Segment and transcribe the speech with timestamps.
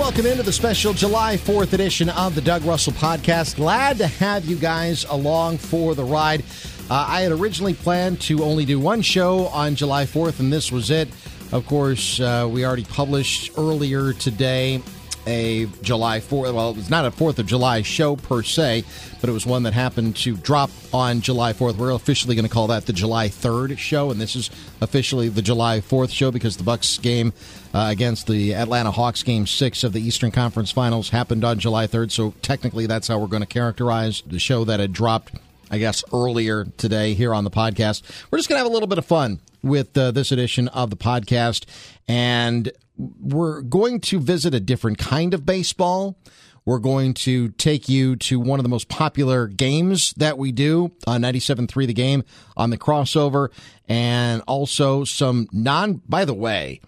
[0.00, 3.56] welcome into the special July 4th edition of the Doug Russell Podcast.
[3.56, 6.42] Glad to have you guys along for the ride.
[6.88, 10.72] Uh, I had originally planned to only do one show on July 4th, and this
[10.72, 11.10] was it.
[11.52, 14.80] Of course, uh, we already published earlier today
[15.26, 16.54] a July 4th.
[16.54, 18.84] Well, it was not a 4th of July show per se,
[19.20, 21.76] but it was one that happened to drop on July 4th.
[21.76, 25.42] We're officially going to call that the July 3rd show, and this is officially the
[25.42, 27.34] July 4th show because the Bucks game
[27.74, 31.86] uh, against the Atlanta Hawks game 6 of the Eastern Conference Finals happened on July
[31.86, 35.32] 3rd, so technically that's how we're going to characterize the show that had dropped
[35.70, 38.02] I guess, earlier today here on the podcast.
[38.30, 40.90] We're just going to have a little bit of fun with uh, this edition of
[40.90, 41.64] the podcast.
[42.08, 46.18] And we're going to visit a different kind of baseball.
[46.64, 50.90] We're going to take you to one of the most popular games that we do
[51.06, 52.24] on 97.3 The Game
[52.56, 53.48] on the crossover,
[53.88, 56.80] and also some non, by the way,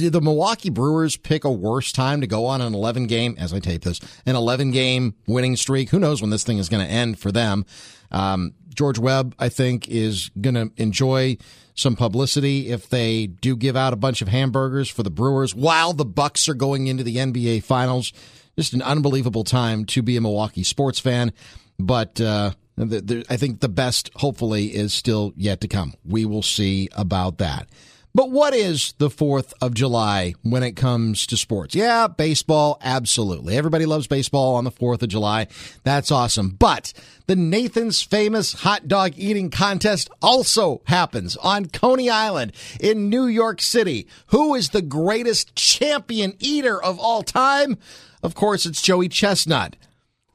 [0.00, 3.52] did the Milwaukee Brewers pick a worse time to go on an 11 game, as
[3.52, 5.90] I tape this, an 11 game winning streak?
[5.90, 7.64] Who knows when this thing is going to end for them?
[8.10, 11.36] Um, George Webb, I think, is going to enjoy
[11.74, 15.92] some publicity if they do give out a bunch of hamburgers for the Brewers while
[15.92, 18.12] the Bucks are going into the NBA Finals.
[18.56, 21.32] Just an unbelievable time to be a Milwaukee sports fan,
[21.78, 25.94] but uh, the, the, I think the best, hopefully, is still yet to come.
[26.04, 27.68] We will see about that.
[28.12, 31.76] But what is the 4th of July when it comes to sports?
[31.76, 33.56] Yeah, baseball, absolutely.
[33.56, 35.46] Everybody loves baseball on the 4th of July.
[35.84, 36.56] That's awesome.
[36.58, 36.92] But
[37.26, 43.60] the Nathan's famous hot dog eating contest also happens on Coney Island in New York
[43.60, 44.08] City.
[44.28, 47.78] Who is the greatest champion eater of all time?
[48.24, 49.76] Of course, it's Joey Chestnut.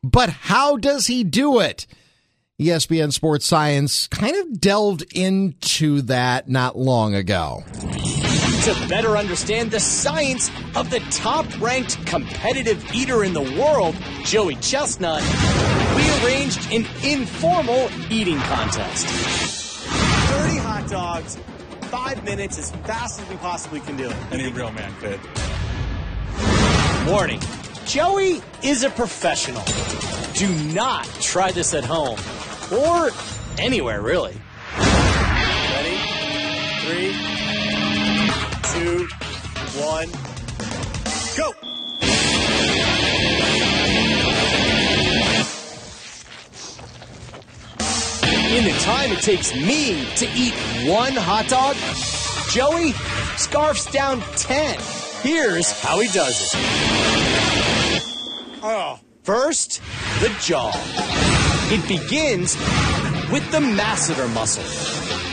[0.01, 1.87] But how does he do it?
[2.59, 7.65] ESPN Sports Science kind of delved into that not long ago.
[7.67, 14.55] To better understand the science of the top ranked competitive eater in the world, Joey
[14.55, 15.21] Chestnut,
[15.97, 19.05] we arranged an informal eating contest.
[19.05, 21.37] 30 hot dogs,
[21.81, 24.15] five minutes, as fast as we possibly can do it.
[24.31, 25.19] Any real man could.
[27.11, 27.41] Warning
[27.85, 29.63] Joey is a professional.
[30.33, 32.19] Do not try this at home
[32.71, 33.11] or
[33.59, 34.35] anywhere, really.
[34.75, 35.97] Ready?
[36.81, 37.13] Three,
[38.73, 39.07] two,
[39.79, 40.09] one,
[41.37, 41.53] go!
[48.49, 50.53] In the time it takes me to eat
[50.89, 51.75] one hot dog,
[52.51, 52.93] Joey
[53.37, 54.79] scarfs down 10.
[55.21, 57.54] Here's how he does it.
[58.67, 59.79] Oh, First,
[60.21, 60.71] the jaw.
[61.71, 62.55] It begins
[63.31, 64.63] with the masseter muscle.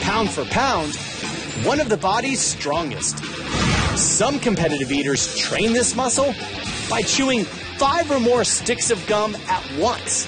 [0.03, 0.95] Pound for pound,
[1.65, 3.25] one of the body's strongest.
[3.97, 6.35] Some competitive eaters train this muscle
[6.91, 7.45] by chewing
[7.79, 10.27] five or more sticks of gum at once.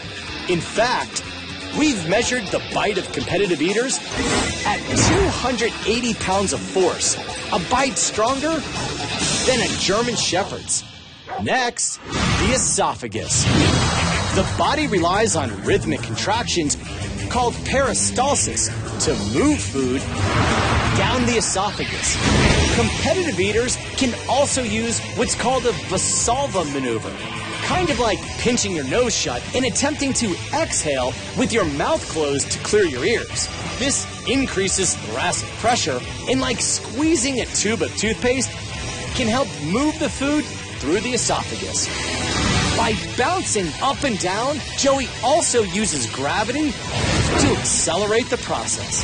[0.49, 1.23] In fact,
[1.79, 3.99] we've measured the bite of competitive eaters
[4.65, 4.79] at
[5.37, 7.17] 280 pounds of force,
[7.53, 8.61] a bite stronger
[9.45, 10.85] than a German Shepherd's.
[11.43, 13.45] Next, the esophagus.
[14.35, 16.77] The body relies on rhythmic contractions
[17.29, 18.71] called peristalsis
[19.05, 20.01] to move food
[20.97, 22.15] down the esophagus.
[22.77, 27.11] Competitive eaters can also use what's called a Valsalva maneuver,
[27.65, 32.51] kind of like pinching your nose shut and attempting to exhale with your mouth closed
[32.53, 33.49] to clear your ears.
[33.79, 38.51] This increases thoracic pressure and like squeezing a tube of toothpaste
[39.17, 40.45] can help move the food
[40.85, 41.89] through the esophagus.
[42.77, 49.03] By bouncing up and down, Joey also uses gravity to accelerate the process.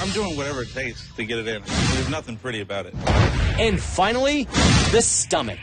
[0.00, 1.62] I'm doing whatever it takes to get it in.
[1.62, 2.94] There's nothing pretty about it.
[3.58, 4.44] And finally,
[4.92, 5.58] the stomach.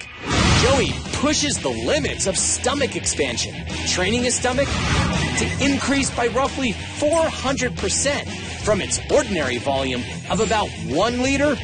[0.62, 3.56] Joey pushes the limits of stomach expansion,
[3.88, 11.24] training his stomach to increase by roughly 400% from its ordinary volume of about one
[11.24, 11.56] liter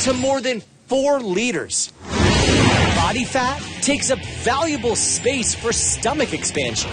[0.00, 1.92] to more than four liters.
[3.08, 6.90] Body fat takes up valuable space for stomach expansion,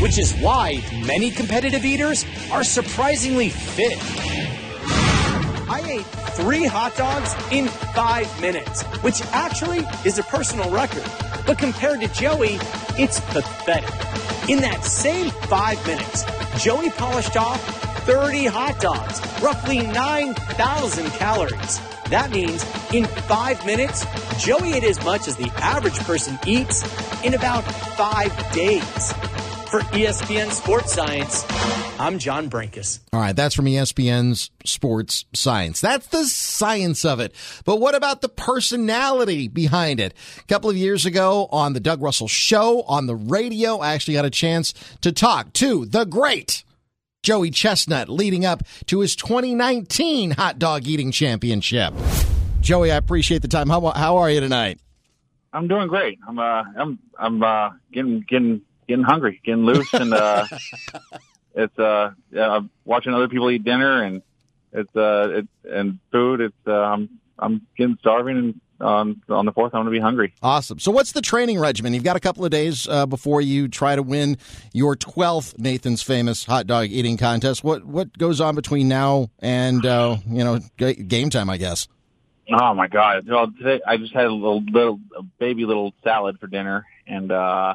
[0.00, 3.98] which is why many competitive eaters are surprisingly fit.
[5.68, 6.06] I ate
[6.36, 11.02] three hot dogs in five minutes, which actually is a personal record.
[11.44, 12.60] But compared to Joey,
[12.96, 13.90] it's pathetic.
[14.48, 16.24] In that same five minutes,
[16.62, 17.60] Joey polished off
[18.06, 21.80] 30 hot dogs, roughly 9,000 calories.
[22.10, 24.06] That means in five minutes,
[24.38, 26.84] Joey ate as much as the average person eats
[27.24, 29.12] in about five days.
[29.66, 31.44] For ESPN Sports Science,
[31.98, 33.00] I'm John Brenkus.
[33.12, 35.80] All right, that's from ESPN's Sports Science.
[35.80, 37.34] That's the science of it.
[37.64, 40.14] But what about the personality behind it?
[40.38, 44.14] A couple of years ago on the Doug Russell Show on the radio, I actually
[44.14, 46.62] got a chance to talk to the great
[47.26, 51.92] Joey Chestnut leading up to his 2019 hot dog eating championship.
[52.60, 53.68] Joey, I appreciate the time.
[53.68, 54.78] How, how are you tonight?
[55.52, 56.20] I'm doing great.
[56.24, 60.46] I'm uh I'm I'm uh getting getting getting hungry, getting loose, and uh,
[61.56, 64.22] it's uh, I'm watching other people eat dinner, and
[64.72, 66.40] it's uh, it's and food.
[66.40, 70.02] It's uh, I'm I'm getting starving, and on on the fourth, I'm going to be
[70.02, 70.34] hungry.
[70.42, 70.78] Awesome.
[70.78, 71.94] So, what's the training regimen?
[71.94, 74.38] You've got a couple of days uh, before you try to win
[74.72, 77.64] your twelfth Nathan's famous hot dog eating contest.
[77.64, 81.50] What what goes on between now and uh, you know game time?
[81.50, 81.88] I guess.
[82.52, 83.28] Oh my god!
[83.28, 87.32] Well, today I just had a little little a baby little salad for dinner, and
[87.32, 87.74] uh,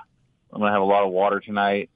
[0.53, 1.89] I'm gonna have a lot of water tonight.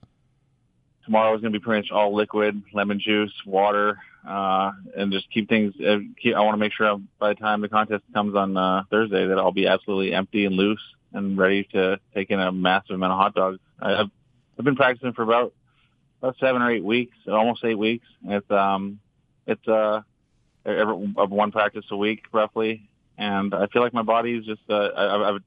[1.05, 5.47] Tomorrow is gonna be pretty much all liquid, lemon juice, water, uh, and just keep
[5.49, 5.73] things.
[5.79, 8.83] Uh, keep, I want to make sure by the time the contest comes on uh,
[8.89, 10.81] Thursday that I'll be absolutely empty and loose
[11.13, 13.59] and ready to take in a massive amount of hot dogs.
[13.79, 14.09] I, I've
[14.57, 15.53] I've been practicing for about
[16.21, 18.07] about seven or eight weeks, almost eight weeks.
[18.25, 18.99] It's um
[19.45, 20.01] it's uh
[20.65, 24.73] every, one practice a week roughly, and I feel like my body is just uh,
[24.73, 25.41] I, I've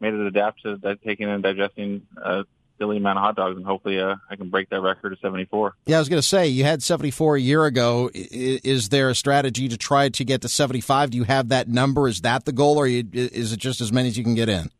[0.00, 2.44] made it adapt to taking and digesting a
[2.78, 5.74] silly amount of hot dogs, and hopefully uh, I can break that record of 74.
[5.86, 8.10] Yeah, I was going to say you had 74 a year ago.
[8.12, 11.10] Is there a strategy to try to get to 75?
[11.10, 12.08] Do you have that number?
[12.08, 14.70] Is that the goal, or is it just as many as you can get in?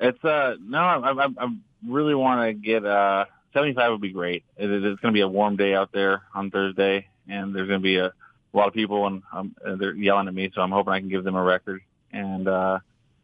[0.00, 1.48] It's uh no, I, I, I
[1.86, 4.44] really want to get uh 75 would be great.
[4.56, 7.80] It, it's going to be a warm day out there on Thursday, and there's going
[7.80, 10.70] to be a, a lot of people, and um, they're yelling at me, so I'm
[10.70, 11.82] hoping I can give them a record.
[12.12, 12.80] And uh,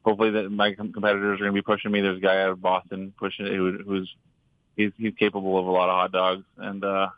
[0.08, 2.00] hopefully that my competitors are going to be pushing me.
[2.00, 4.14] There's a guy out of Boston pushing who, who's
[4.74, 7.08] he's he's capable of a lot of hot dogs, and uh,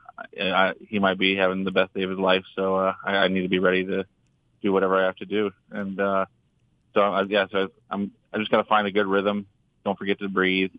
[0.41, 2.43] I, he might be having the best day of his life.
[2.57, 4.05] So uh, I, I need to be ready to
[4.61, 5.53] do whatever I have to do.
[5.71, 6.27] And uh,
[6.93, 9.47] so I, yeah, so I'm I just got to find a good rhythm.
[9.85, 10.73] Don't forget to breathe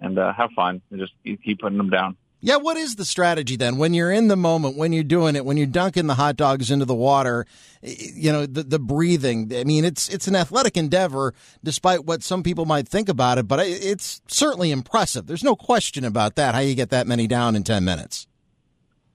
[0.00, 2.16] and uh, have fun and just keep putting them down.
[2.46, 5.46] Yeah, what is the strategy then when you're in the moment, when you're doing it,
[5.46, 7.46] when you're dunking the hot dogs into the water,
[7.80, 9.50] you know, the, the breathing.
[9.56, 11.32] I mean, it's it's an athletic endeavor
[11.64, 15.26] despite what some people might think about it, but it's certainly impressive.
[15.26, 16.54] There's no question about that.
[16.54, 18.26] How you get that many down in 10 minutes.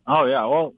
[0.08, 0.74] Oh yeah, well,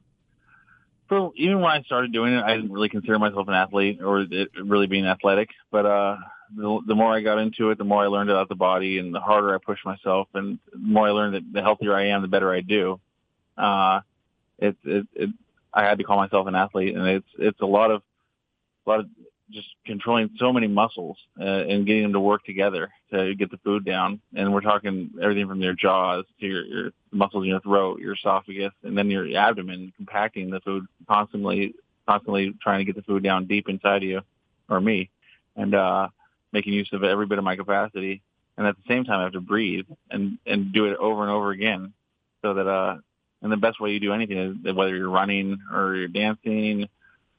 [1.37, 4.25] even when I started doing it, I didn't really consider myself an athlete or
[4.61, 6.17] really being athletic, but uh
[6.55, 9.13] the, the more I got into it, the more I learned about the body, and
[9.13, 12.21] the harder I pushed myself, and the more I learned that the healthier I am,
[12.21, 12.99] the better I do.
[13.57, 14.01] Uh,
[14.59, 15.29] it's it, it,
[15.73, 18.01] I had to call myself an athlete, and it's it's a lot of
[18.85, 19.07] a lot of
[19.51, 23.57] just controlling so many muscles uh, and getting them to work together to get the
[23.57, 24.21] food down.
[24.33, 28.13] And we're talking everything from your jaws to your, your muscles in your throat, your
[28.13, 31.75] esophagus, and then your abdomen, compacting the food constantly,
[32.07, 34.21] constantly trying to get the food down deep inside of you
[34.69, 35.09] or me.
[35.55, 36.07] And, uh,
[36.51, 38.21] making use of every bit of my capacity.
[38.57, 41.31] And at the same time, I have to breathe and, and do it over and
[41.31, 41.93] over again
[42.41, 42.97] so that, uh,
[43.41, 46.87] and the best way you do anything is whether you're running or you're dancing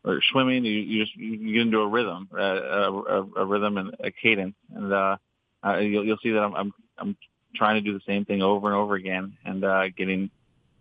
[0.04, 3.94] or swimming, you, you just, you get into a rhythm, a, a, a rhythm and
[4.00, 4.56] a cadence.
[4.74, 5.16] And, uh,
[5.64, 7.16] uh, you'll, you'll see that I'm, I'm, I'm
[7.54, 10.30] trying to do the same thing over and over again and, uh, getting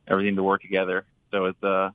[0.08, 1.06] everything to work together.
[1.30, 1.92] So it's, uh,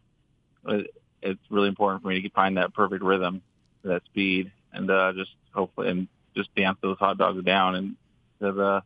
[1.22, 3.42] it's really important for me to find that perfect rhythm,
[3.82, 7.96] that speed, and, uh, just hopefully, and just dance those hot dogs down and
[8.40, 8.80] have uh,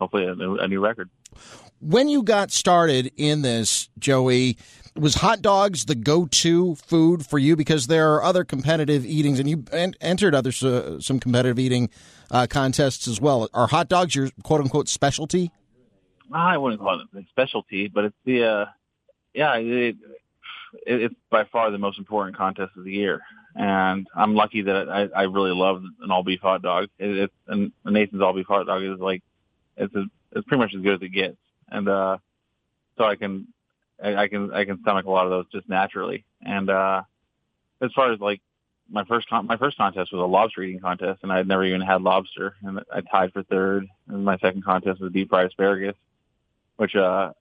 [0.00, 1.10] hopefully a new, a new record.
[1.80, 4.56] When you got started in this, Joey,
[4.96, 7.56] was hot dogs the go-to food for you?
[7.56, 9.64] Because there are other competitive eatings, and you
[10.00, 11.90] entered other uh, some competitive eating
[12.30, 13.48] uh, contests as well.
[13.52, 15.50] Are hot dogs your quote unquote specialty?
[16.32, 18.66] I wouldn't call it a specialty, but it's the uh,
[19.34, 19.96] yeah, it,
[20.86, 23.20] it, it's by far the most important contest of the year
[23.54, 26.88] and I'm lucky that I, I really love an all beef hot dog.
[26.98, 29.22] It, it's and Nathan's all beef hot dog is like
[29.76, 31.36] it's a, it's pretty much as good as it gets,
[31.68, 32.18] and uh,
[32.98, 33.48] so I can
[34.02, 36.24] I, I can I can stomach a lot of those just naturally.
[36.42, 37.02] And uh,
[37.80, 38.40] as far as like
[38.90, 41.64] my first con- my first contest was a lobster eating contest, and I had never
[41.64, 43.86] even had lobster, and I tied for third.
[44.08, 45.96] And my second contest was deep fried asparagus,
[46.76, 47.32] which uh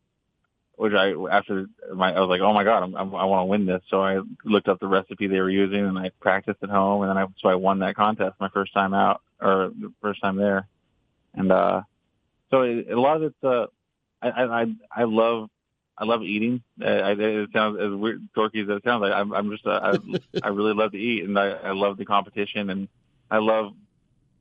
[0.75, 3.45] which I after my I was like, oh my god, I'm, I'm, i want to
[3.45, 3.81] win this.
[3.89, 7.09] So I looked up the recipe they were using and I practiced at home, and
[7.09, 10.37] then I so I won that contest my first time out or the first time
[10.37, 10.67] there,
[11.33, 11.81] and uh,
[12.49, 13.67] so it, a lot of it's uh,
[14.21, 15.49] I I I love
[15.97, 16.63] I love eating.
[16.81, 19.01] I, it sounds as weird, dorky as it sounds.
[19.01, 21.97] Like I'm, I'm just, uh, I, I really love to eat, and I, I love
[21.97, 22.87] the competition, and
[23.29, 23.73] I love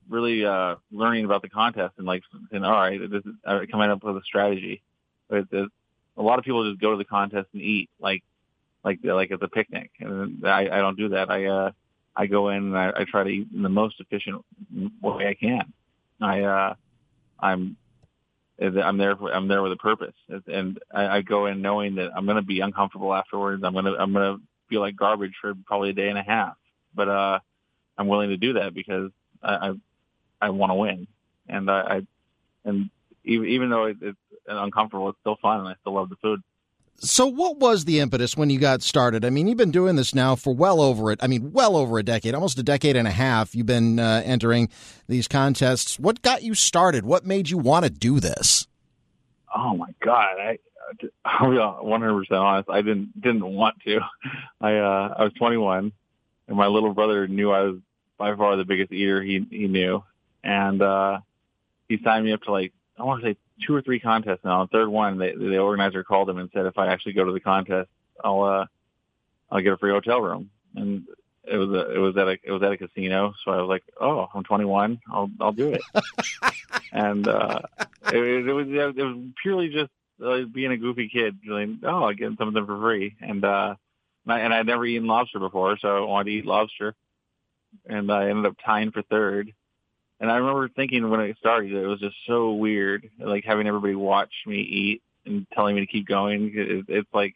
[0.09, 3.91] really uh, learning about the contest and like saying, all right, this is, uh, coming
[3.91, 4.83] up with a strategy
[5.29, 5.69] But the,
[6.17, 8.23] a lot of people just go to the contest and eat like
[8.85, 11.31] like like at the picnic, and I, I don't do that.
[11.31, 11.71] I uh,
[12.17, 14.45] I go in and I, I try to eat in the most efficient
[15.01, 15.73] way I can.
[16.21, 16.75] I uh,
[17.39, 17.77] I'm
[18.61, 19.17] I'm there.
[19.17, 20.15] For, I'm there with a purpose,
[20.47, 23.63] and I, I go in knowing that I'm going to be uncomfortable afterwards.
[23.65, 26.23] I'm going to I'm going to feel like garbage for probably a day and a
[26.23, 26.55] half,
[26.95, 27.39] but uh,
[27.99, 29.11] I'm willing to do that because
[29.43, 29.73] I I,
[30.41, 31.07] I want to win,
[31.49, 32.01] and I, I
[32.65, 32.91] and
[33.25, 33.97] even even though it,
[34.47, 36.43] it's uncomfortable, it's still fun, and I still love the food.
[36.97, 39.25] So, what was the impetus when you got started?
[39.25, 41.19] I mean, you've been doing this now for well over it.
[41.23, 43.55] I mean, well over a decade, almost a decade and a half.
[43.55, 44.69] You've been uh, entering
[45.09, 45.99] these contests.
[45.99, 47.05] What got you started?
[47.05, 48.69] What made you want to do this?
[49.55, 50.59] Oh my God, I
[51.25, 52.71] I'll be 100 percent honest.
[52.71, 54.01] I didn't didn't want to.
[54.61, 55.93] I uh, I was 21,
[56.49, 57.79] and my little brother knew I was
[58.19, 60.05] by far the biggest eater he he knew,
[60.45, 61.19] and uh,
[61.89, 64.65] he signed me up to like I want to say two or three contests now.
[64.65, 67.33] The third one, they, the organizer called him and said, if I actually go to
[67.33, 67.89] the contest,
[68.23, 68.67] I'll uh,
[69.51, 70.51] I'll get a free hotel room.
[70.75, 71.07] And
[71.45, 73.69] it was a, it was at a it was at a casino, so I was
[73.69, 75.83] like, oh, I'm 21, I'll I'll do it.
[76.93, 77.61] and uh,
[78.07, 79.91] it, it was it was purely just
[80.25, 83.17] uh, being a goofy kid, like, oh, I get something for free.
[83.21, 83.75] And uh,
[84.27, 86.95] and I'd never eaten lobster before, so I wanted to eat lobster.
[87.87, 89.53] And I ended up tying for third
[90.23, 93.97] and I remember thinking when it started, it was just so weird, like having everybody
[93.97, 96.53] watch me eat and telling me to keep going.
[96.55, 97.35] It, it's like,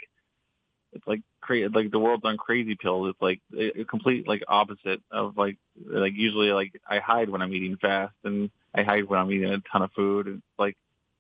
[0.92, 3.10] it's like crazy, like the world's on crazy pills.
[3.10, 7.52] It's like a complete like opposite of like, like usually like I hide when I'm
[7.52, 10.28] eating fast and I hide when I'm eating a ton of food.
[10.28, 10.76] It's like,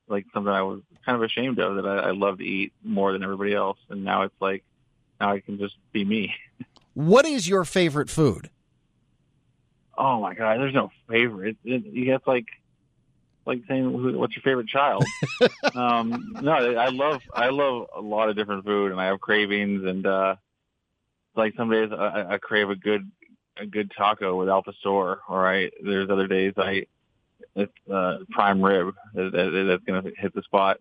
[0.06, 3.12] like something I was kind of ashamed of that I, I love to eat more
[3.12, 3.78] than everybody else.
[3.90, 4.62] And now it's like,
[5.20, 6.32] now I can just be me.
[6.94, 8.48] What is your favorite food?
[9.96, 11.56] Oh my god, there's no favorite.
[11.64, 12.46] It, it, you get like
[13.46, 15.04] like saying what's your favorite child.
[15.74, 19.84] um, no, I love I love a lot of different food, and I have cravings,
[19.84, 20.36] and uh,
[21.36, 23.10] like some days I, I crave a good
[23.56, 26.86] a good taco with Al Pastor, or I there's other days I
[27.54, 30.78] it's uh, prime rib that, that, that's gonna hit the spot.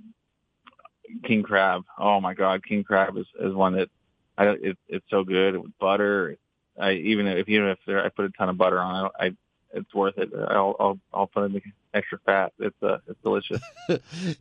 [1.24, 3.90] King crab, oh my god, king crab is is one that
[4.38, 6.38] I it, it's so good with butter.
[6.80, 9.36] I even if even if there, I put a ton of butter on it, I
[9.76, 10.30] it's worth it.
[10.34, 11.62] I'll I'll, I'll put in the
[11.94, 12.54] extra fat.
[12.60, 13.62] It's uh, it's delicious.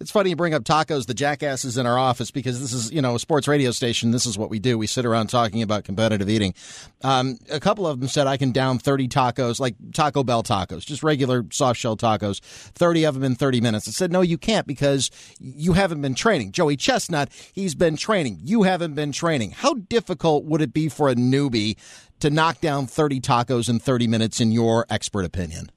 [0.01, 1.07] it's funny you bring up tacos.
[1.07, 4.13] The jackasses in our office because this is you know a sports radio station.
[4.13, 4.79] This is what we do.
[4.79, 6.55] We sit around talking about competitive eating.
[7.03, 10.85] Um, a couple of them said I can down thirty tacos, like Taco Bell tacos,
[10.85, 12.41] just regular soft shell tacos.
[12.41, 13.89] Thirty of them in thirty minutes.
[13.89, 15.11] I said no, you can't because
[15.41, 16.53] you haven't been training.
[16.53, 18.39] Joey Chestnut, he's been training.
[18.43, 19.53] You haven't been training.
[19.53, 21.77] How difficult would it be for a newbie
[22.25, 24.41] to knock down thirty tacos in thirty minutes?
[24.41, 25.71] In your expert opinion?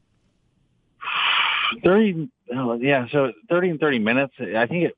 [1.84, 2.30] 30,
[2.80, 4.98] yeah, so 30 and 30 minutes, I think it,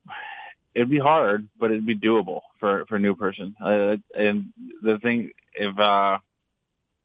[0.75, 3.55] it'd be hard, but it'd be doable for, for a new person.
[3.61, 6.19] Uh, and the thing, if, uh,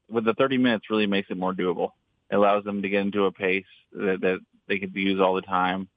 [0.09, 1.91] with the 30 minutes really makes it more doable.
[2.29, 5.41] It allows them to get into a pace that, that they could use all the
[5.41, 5.87] time.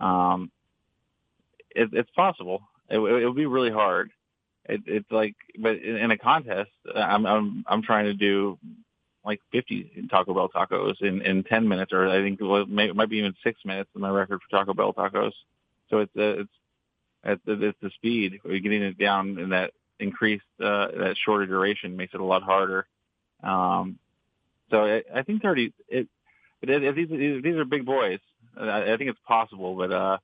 [0.00, 0.50] Um,
[1.70, 2.62] it, it's possible.
[2.88, 4.10] It, it would be really hard.
[4.68, 8.58] It, it's like, but in a contest, I'm, I'm, I'm trying to do
[9.24, 12.96] like 50 Taco Bell tacos in, in 10 minutes, or I think it, may, it
[12.96, 15.32] might be even six minutes in my record for Taco Bell tacos.
[15.90, 16.50] So it's uh, it's
[17.24, 18.40] it's, it's the speed.
[18.44, 22.86] Getting it down in that increased uh, that shorter duration makes it a lot harder.
[23.42, 23.98] Um,
[24.70, 25.72] so I, I think 30.
[25.88, 26.08] It,
[26.62, 28.20] it, it, these these are big boys.
[28.58, 30.18] I, I think it's possible, but uh,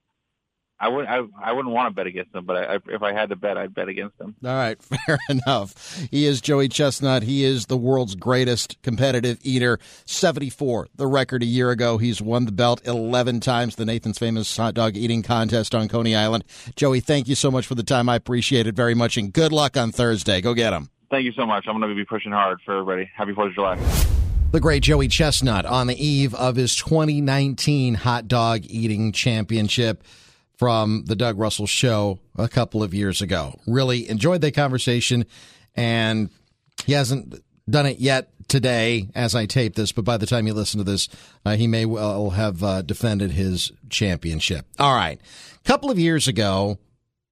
[0.79, 1.09] I wouldn't.
[1.09, 3.57] I, I wouldn't want to bet against them, but I, if I had to bet,
[3.57, 4.35] I'd bet against them.
[4.43, 5.97] All right, fair enough.
[6.11, 7.23] He is Joey Chestnut.
[7.23, 9.79] He is the world's greatest competitive eater.
[10.05, 11.97] Seventy-four, the record a year ago.
[11.97, 13.75] He's won the belt eleven times.
[13.75, 16.43] The Nathan's famous hot dog eating contest on Coney Island.
[16.75, 18.09] Joey, thank you so much for the time.
[18.09, 20.41] I appreciate it very much, and good luck on Thursday.
[20.41, 20.89] Go get him.
[21.09, 21.65] Thank you so much.
[21.67, 23.09] I'm going to be pushing hard for everybody.
[23.15, 23.77] Happy Fourth of July.
[24.51, 30.03] The great Joey Chestnut on the eve of his 2019 hot dog eating championship
[30.63, 33.59] from the Doug Russell show a couple of years ago.
[33.67, 35.25] Really enjoyed that conversation,
[35.75, 36.29] and
[36.85, 37.35] he hasn't
[37.69, 40.85] done it yet today as I tape this, but by the time you listen to
[40.85, 41.09] this,
[41.45, 44.65] uh, he may well have uh, defended his championship.
[44.79, 45.19] All right.
[45.19, 46.77] A couple of years ago,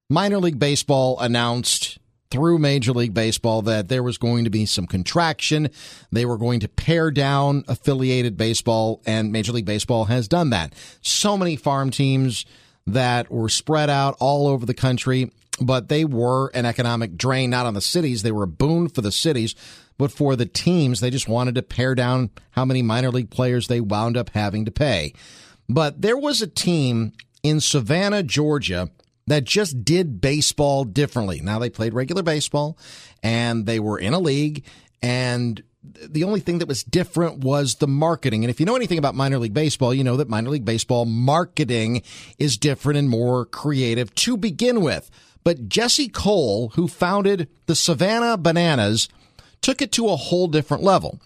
[0.09, 1.99] minor league baseball announced
[2.31, 5.69] through Major League Baseball that there was going to be some contraction.
[6.11, 10.73] They were going to pare down affiliated baseball, and Major League Baseball has done that.
[11.01, 12.45] So many farm teams
[12.87, 17.65] that were spread out all over the country, but they were an economic drain, not
[17.65, 18.23] on the cities.
[18.23, 19.55] They were a boon for the cities,
[19.97, 23.67] but for the teams, they just wanted to pare down how many minor league players
[23.67, 25.13] they wound up having to pay.
[25.69, 28.89] But there was a team in Savannah, Georgia,
[29.27, 31.39] that just did baseball differently.
[31.41, 32.77] Now they played regular baseball
[33.23, 34.65] and they were in a league
[35.01, 38.43] and the only thing that was different was the marketing.
[38.43, 41.05] And if you know anything about minor league baseball, you know that minor league baseball
[41.05, 42.03] marketing
[42.37, 45.09] is different and more creative to begin with.
[45.43, 49.09] But Jesse Cole, who founded the Savannah Bananas,
[49.61, 51.19] took it to a whole different level.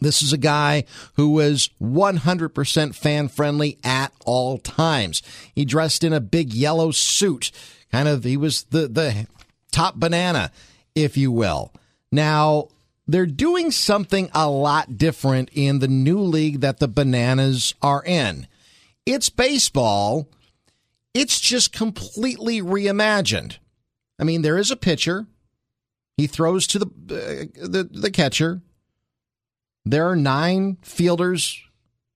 [0.00, 0.84] This is a guy
[1.14, 5.22] who was 100% fan friendly at all times.
[5.54, 7.50] He dressed in a big yellow suit.
[7.90, 9.26] Kind of, he was the, the
[9.72, 10.52] top banana,
[10.94, 11.72] if you will.
[12.12, 12.68] Now,
[13.08, 18.46] they're doing something a lot different in the new league that the Bananas are in.
[19.06, 20.28] It's baseball.
[21.14, 23.56] It's just completely reimagined.
[24.18, 25.26] I mean, there is a pitcher.
[26.18, 28.60] He throws to the uh, the, the catcher.
[29.86, 31.62] There are nine fielders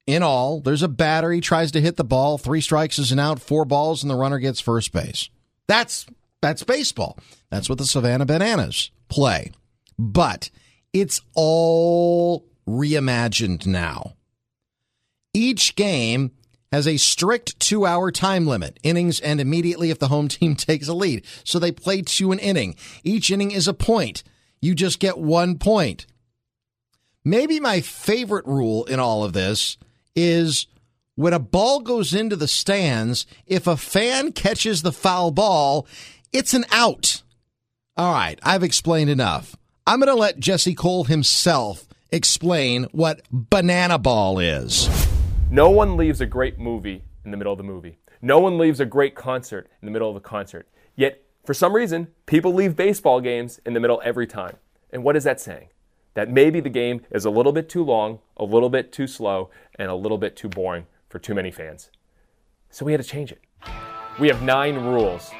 [0.07, 0.61] in all.
[0.61, 1.33] There's a batter.
[1.33, 2.37] He tries to hit the ball.
[2.37, 3.41] Three strikes is an out.
[3.41, 5.31] Four balls, and the runner gets first base.
[5.69, 6.05] That's
[6.43, 7.19] that's baseball.
[7.49, 9.53] That's what the Savannah Bananas play.
[9.99, 10.51] But
[10.93, 14.15] it's all reimagined now.
[15.35, 16.33] Each game
[16.71, 20.89] has a strict two hour time limit, innings and immediately if the home team takes
[20.89, 21.25] a lead.
[21.45, 22.77] So they play to an inning.
[23.05, 24.23] Each inning is a point.
[24.61, 26.07] You just get one point.
[27.25, 29.77] Maybe my favorite rule in all of this
[30.17, 30.67] is
[31.15, 35.87] when a ball goes into the stands, if a fan catches the foul ball,
[36.33, 37.23] it's an out.
[37.97, 39.55] All right, I've explained enough.
[39.85, 44.89] I'm going to let Jesse Cole himself explain what banana ball is.
[45.51, 47.99] No one leaves a great movie in the middle of the movie.
[48.21, 50.69] No one leaves a great concert in the middle of the concert.
[50.95, 54.55] Yet, for some reason, people leave baseball games in the middle every time.
[54.93, 55.67] And what is that saying?
[56.15, 59.51] That maybe the game is a little bit too long, a little bit too slow,
[59.75, 61.91] and a little bit too boring for too many fans.
[62.71, 63.41] So we had to change it.
[64.21, 65.33] We have nine rules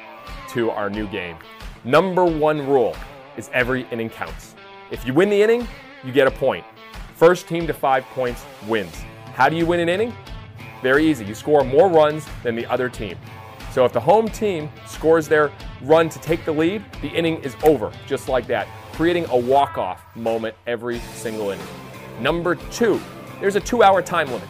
[0.49, 1.37] to our new game.
[1.85, 2.97] Number one rule
[3.37, 4.55] is every inning counts.
[4.91, 5.67] If you win the inning,
[6.03, 6.65] you get a point.
[7.15, 8.95] First team to five points wins.
[9.33, 10.13] How do you win an inning?
[10.81, 11.25] Very easy.
[11.25, 13.17] You score more runs than the other team.
[13.71, 17.55] So if the home team scores their run to take the lead, the inning is
[17.63, 21.65] over, just like that, creating a walk-off moment every single inning.
[22.19, 23.01] Number two,
[23.39, 24.47] there's a two-hour time limit.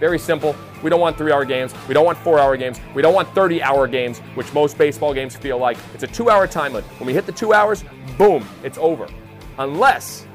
[0.00, 0.56] Very simple.
[0.82, 1.72] We don't want three hour games.
[1.88, 2.80] We don't want four hour games.
[2.94, 5.78] We don't want 30 hour games, which most baseball games feel like.
[5.94, 6.90] It's a two hour time limit.
[6.98, 7.84] When we hit the two hours,
[8.18, 9.08] boom, it's over.
[9.58, 10.26] Unless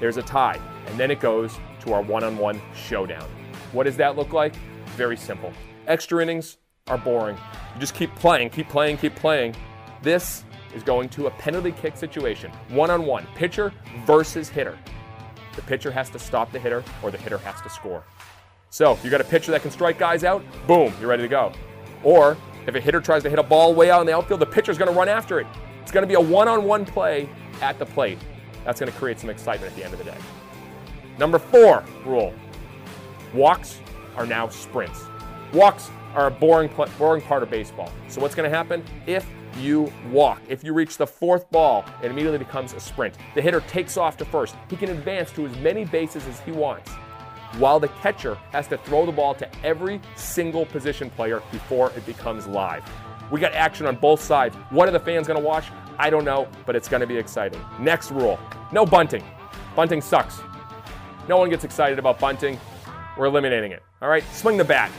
[0.00, 0.58] there's a tie.
[0.86, 3.28] And then it goes to our one on one showdown.
[3.72, 4.56] What does that look like?
[4.96, 5.52] Very simple.
[5.86, 6.56] Extra innings
[6.88, 7.36] are boring.
[7.74, 9.54] You just keep playing, keep playing, keep playing.
[10.02, 12.50] This is going to a penalty kick situation.
[12.68, 13.72] One on one, pitcher
[14.06, 14.78] versus hitter.
[15.56, 18.04] The pitcher has to stop the hitter or the hitter has to score.
[18.70, 21.52] So you got a pitcher that can strike guys out, boom, you're ready to go.
[22.04, 22.36] Or
[22.68, 24.78] if a hitter tries to hit a ball way out in the outfield, the pitcher's
[24.78, 25.46] going to run after it.
[25.82, 27.28] It's going to be a one on one play
[27.60, 28.18] at the plate.
[28.64, 30.16] That's going to create some excitement at the end of the day.
[31.18, 32.32] Number four rule
[33.34, 33.80] walks
[34.16, 35.04] are now sprints.
[35.52, 37.90] Walks are a boring, boring part of baseball.
[38.08, 38.84] So what's going to happen?
[39.06, 39.26] If
[39.58, 40.40] you walk.
[40.48, 43.16] If you reach the fourth ball, it immediately becomes a sprint.
[43.34, 44.54] The hitter takes off to first.
[44.68, 46.92] He can advance to as many bases as he wants
[47.58, 52.06] while the catcher has to throw the ball to every single position player before it
[52.06, 52.84] becomes live.
[53.30, 54.56] We got action on both sides.
[54.70, 55.66] What are the fans going to watch?
[55.98, 57.60] I don't know, but it's going to be exciting.
[57.78, 58.38] Next rule
[58.72, 59.24] no bunting.
[59.74, 60.40] Bunting sucks.
[61.28, 62.58] No one gets excited about bunting.
[63.16, 63.82] We're eliminating it.
[64.00, 64.90] All right, swing the bat.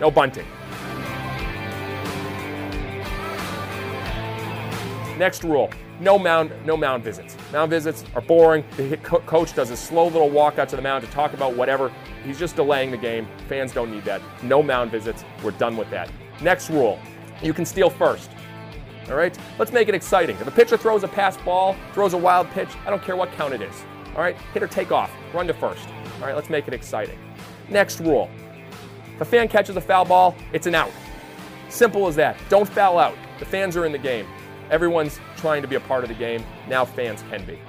[0.00, 0.46] No bunting.
[5.22, 7.36] Next rule no mound, no mound visits.
[7.52, 8.64] Mound visits are boring.
[8.76, 11.54] The co- coach does a slow little walk out to the mound to talk about
[11.54, 11.92] whatever.
[12.24, 13.28] He's just delaying the game.
[13.48, 14.20] Fans don't need that.
[14.42, 15.24] No mound visits.
[15.44, 16.10] We're done with that.
[16.40, 16.98] Next rule
[17.40, 18.32] you can steal first.
[19.08, 19.38] All right?
[19.60, 20.34] Let's make it exciting.
[20.38, 23.30] If a pitcher throws a pass ball, throws a wild pitch, I don't care what
[23.34, 23.84] count it is.
[24.16, 24.34] All right?
[24.52, 25.86] Hitter take off, run to first.
[26.18, 27.20] All right, let's make it exciting.
[27.68, 28.28] Next rule
[29.14, 30.90] if a fan catches a foul ball, it's an out.
[31.68, 32.36] Simple as that.
[32.48, 33.14] Don't foul out.
[33.38, 34.26] The fans are in the game.
[34.72, 36.44] Everyone's trying to be a part of the game.
[36.68, 37.60] Now fans can be.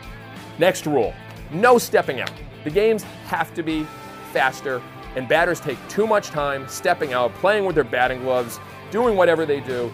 [0.57, 1.13] Next rule
[1.53, 2.31] no stepping out.
[2.63, 3.85] The games have to be
[4.31, 4.81] faster,
[5.15, 8.59] and batters take too much time stepping out, playing with their batting gloves,
[8.91, 9.93] doing whatever they do.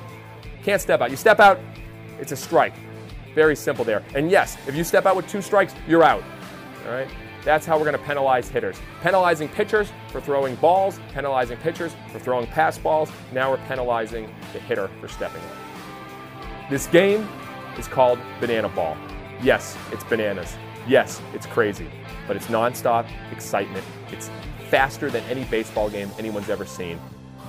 [0.64, 1.12] Can't step out.
[1.12, 1.60] You step out,
[2.20, 2.74] it's a strike.
[3.36, 4.04] Very simple there.
[4.16, 6.24] And yes, if you step out with two strikes, you're out.
[6.86, 7.08] All right?
[7.46, 8.78] That's how we're going to penalize hitters.
[9.02, 13.10] Penalizing pitchers for throwing balls, penalizing pitchers for throwing pass balls.
[13.32, 15.69] Now we're penalizing the hitter for stepping out.
[16.70, 17.28] This game
[17.80, 18.96] is called Banana Ball.
[19.42, 20.56] Yes, it's bananas.
[20.88, 21.88] Yes, it's crazy,
[22.28, 23.84] but it's nonstop excitement.
[24.12, 24.30] It's
[24.70, 27.00] faster than any baseball game anyone's ever seen.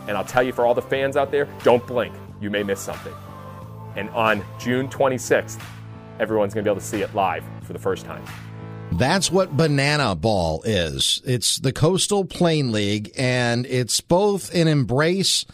[0.08, 2.14] And I'll tell you for all the fans out there, don't blink.
[2.40, 3.12] You may miss something.
[3.94, 5.60] And on June 26th,
[6.18, 8.24] everyone's going to be able to see it live for the first time.
[8.92, 11.20] That's what Banana Ball is.
[11.26, 15.44] It's the Coastal Plain League, and it's both an embrace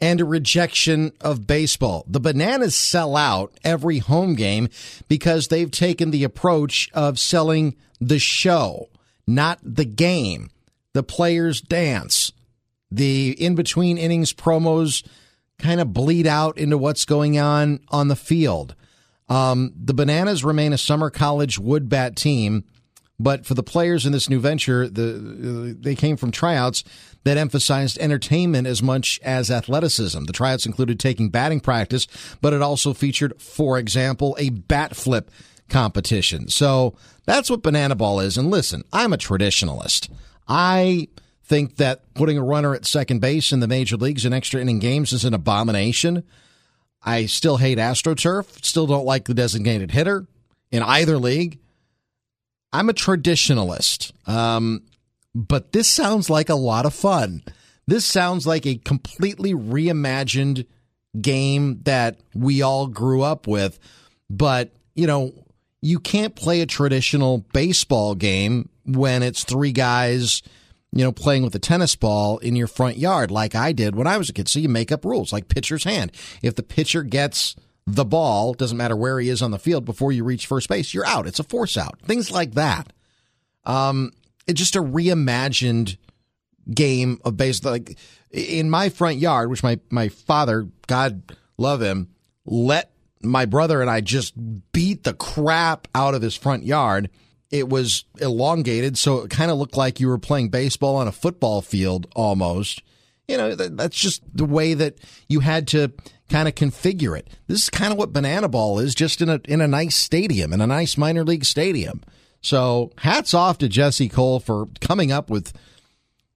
[0.00, 2.04] and a rejection of baseball.
[2.08, 4.68] The Bananas sell out every home game
[5.08, 8.88] because they've taken the approach of selling the show,
[9.26, 10.50] not the game.
[10.92, 12.32] The players dance.
[12.90, 15.06] The in between innings promos
[15.58, 18.74] kind of bleed out into what's going on on the field.
[19.28, 22.64] Um, the Bananas remain a summer college wood bat team,
[23.20, 26.82] but for the players in this new venture, the they came from tryouts
[27.24, 30.24] that emphasized entertainment as much as athleticism.
[30.24, 32.06] The tryouts included taking batting practice,
[32.40, 35.30] but it also featured, for example, a bat flip
[35.68, 36.48] competition.
[36.48, 38.38] So that's what Banana Ball is.
[38.38, 40.08] And listen, I'm a traditionalist.
[40.48, 41.08] I
[41.44, 44.78] think that putting a runner at second base in the major leagues in extra inning
[44.78, 46.24] games is an abomination.
[47.02, 50.26] I still hate AstroTurf, still don't like the designated hitter
[50.70, 51.58] in either league.
[52.72, 54.12] I'm a traditionalist.
[54.28, 54.82] Um,
[55.34, 57.42] but this sounds like a lot of fun.
[57.86, 60.66] This sounds like a completely reimagined
[61.20, 63.78] game that we all grew up with.
[64.28, 65.32] But, you know,
[65.82, 70.42] you can't play a traditional baseball game when it's three guys,
[70.92, 74.06] you know, playing with a tennis ball in your front yard like I did when
[74.06, 74.48] I was a kid.
[74.48, 76.12] So you make up rules like pitcher's hand.
[76.42, 77.56] If the pitcher gets
[77.94, 80.92] the ball, doesn't matter where he is on the field before you reach first base,
[80.92, 81.26] you're out.
[81.26, 82.00] It's a force out.
[82.02, 82.92] Things like that.
[83.64, 84.12] Um,
[84.46, 85.96] it's just a reimagined
[86.72, 87.72] game of baseball.
[87.72, 87.96] Like
[88.30, 92.08] in my front yard, which my my father, God love him,
[92.44, 94.34] let my brother and I just
[94.72, 97.10] beat the crap out of his front yard.
[97.50, 101.12] It was elongated, so it kind of looked like you were playing baseball on a
[101.12, 102.82] football field almost.
[103.26, 104.98] You know, that's just the way that
[105.28, 105.92] you had to
[106.30, 107.28] kind of configure it.
[107.46, 110.52] This is kind of what Banana Ball is, just in a in a nice stadium,
[110.52, 112.02] in a nice minor league stadium.
[112.40, 115.52] So hats off to Jesse Cole for coming up with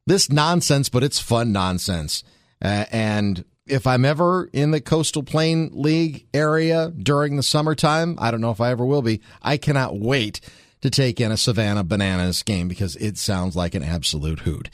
[0.07, 2.25] this nonsense, but it's fun nonsense.
[2.63, 8.31] Uh, and if I'm ever in the Coastal Plain League area during the summertime, I
[8.31, 10.41] don't know if I ever will be, I cannot wait
[10.83, 14.69] to take in a Savannah Bananas game because it sounds like an absolute hoot.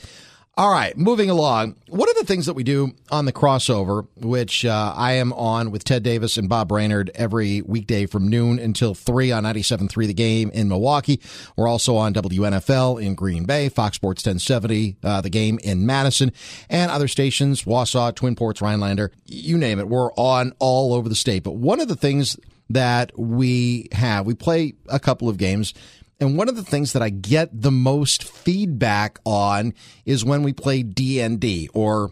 [0.61, 1.75] All right, moving along.
[1.87, 5.71] One of the things that we do on the crossover, which uh, I am on
[5.71, 10.13] with Ted Davis and Bob Brainerd every weekday from noon until 3 on 97.3 The
[10.13, 11.19] Game in Milwaukee.
[11.55, 16.31] We're also on WNFL in Green Bay, Fox Sports 1070, uh, The Game in Madison,
[16.69, 19.87] and other stations, Wausau, Twin Ports, Rhinelander, you name it.
[19.89, 21.41] We're on all over the state.
[21.41, 22.37] But one of the things
[22.69, 25.73] that we have, we play a couple of games
[26.21, 29.73] and one of the things that I get the most feedback on
[30.05, 32.11] is when we play D&D or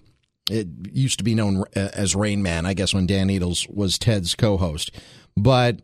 [0.49, 4.33] it used to be known as Rain Man, I guess when Dan Needles was Ted's
[4.33, 4.91] co-host.
[5.37, 5.79] But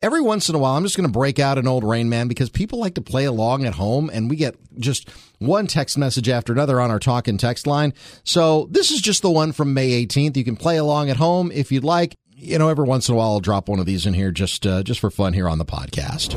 [0.00, 2.28] every once in a while, I'm just going to break out an old Rain Man
[2.28, 6.28] because people like to play along at home, and we get just one text message
[6.28, 7.92] after another on our talk and text line.
[8.22, 10.36] So this is just the one from May 18th.
[10.36, 12.14] You can play along at home if you'd like.
[12.36, 14.64] You know, every once in a while, I'll drop one of these in here just
[14.64, 16.36] uh, just for fun here on the podcast.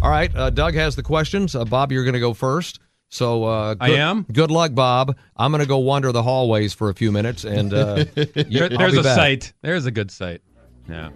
[0.00, 1.56] All right, uh, Doug has the questions.
[1.56, 2.78] Uh, Bob, you're going to go first.
[3.08, 4.26] So uh, I am.
[4.32, 5.16] Good luck, Bob.
[5.36, 8.96] I'm going to go wander the hallways for a few minutes, and uh, there, there's
[8.96, 9.16] a back.
[9.16, 9.52] site.
[9.62, 10.42] There's a good site.
[10.88, 11.10] Yeah.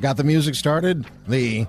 [0.00, 1.06] Got the music started.
[1.26, 1.66] The you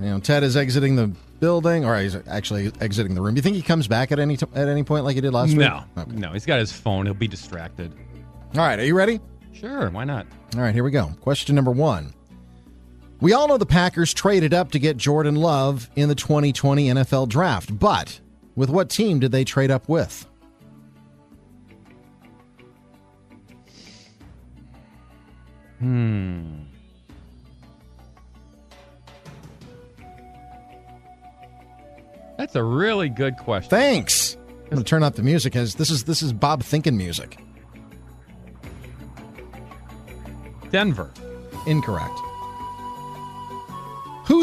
[0.00, 1.06] know Ted is exiting the
[1.40, 3.34] building, or he's actually exiting the room.
[3.34, 5.32] Do you think he comes back at any t- at any point like he did
[5.32, 5.58] last no.
[5.58, 5.96] week?
[5.96, 6.12] No, okay.
[6.12, 6.32] no.
[6.32, 7.06] He's got his phone.
[7.06, 7.92] He'll be distracted.
[8.54, 9.20] All right, are you ready?
[9.52, 9.88] Sure.
[9.90, 10.26] Why not?
[10.54, 11.12] All right, here we go.
[11.20, 12.12] Question number one.
[13.20, 17.28] We all know the Packers traded up to get Jordan Love in the 2020 NFL
[17.28, 18.20] draft, but
[18.54, 20.26] with what team did they trade up with?
[25.78, 26.64] Hmm.
[32.36, 33.70] That's a really good question.
[33.70, 34.36] Thanks.
[34.64, 37.38] I'm going to turn up the music as this is this is Bob thinking music.
[40.70, 41.12] Denver.
[41.66, 42.18] Incorrect.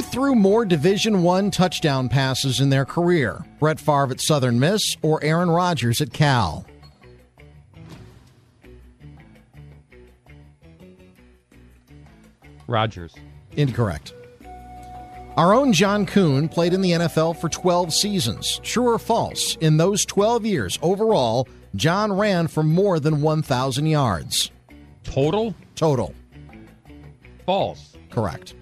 [0.01, 3.45] Who threw more Division One touchdown passes in their career?
[3.59, 6.65] Brett Favre at Southern Miss or Aaron Rodgers at Cal?
[12.65, 13.13] Rodgers.
[13.55, 14.15] Incorrect.
[15.37, 18.59] Our own John Kuhn played in the NFL for 12 seasons.
[18.63, 19.55] True or false?
[19.57, 24.49] In those 12 years, overall, John ran for more than 1,000 yards.
[25.03, 25.53] Total?
[25.75, 26.11] Total.
[27.45, 27.95] False.
[28.09, 28.55] Correct.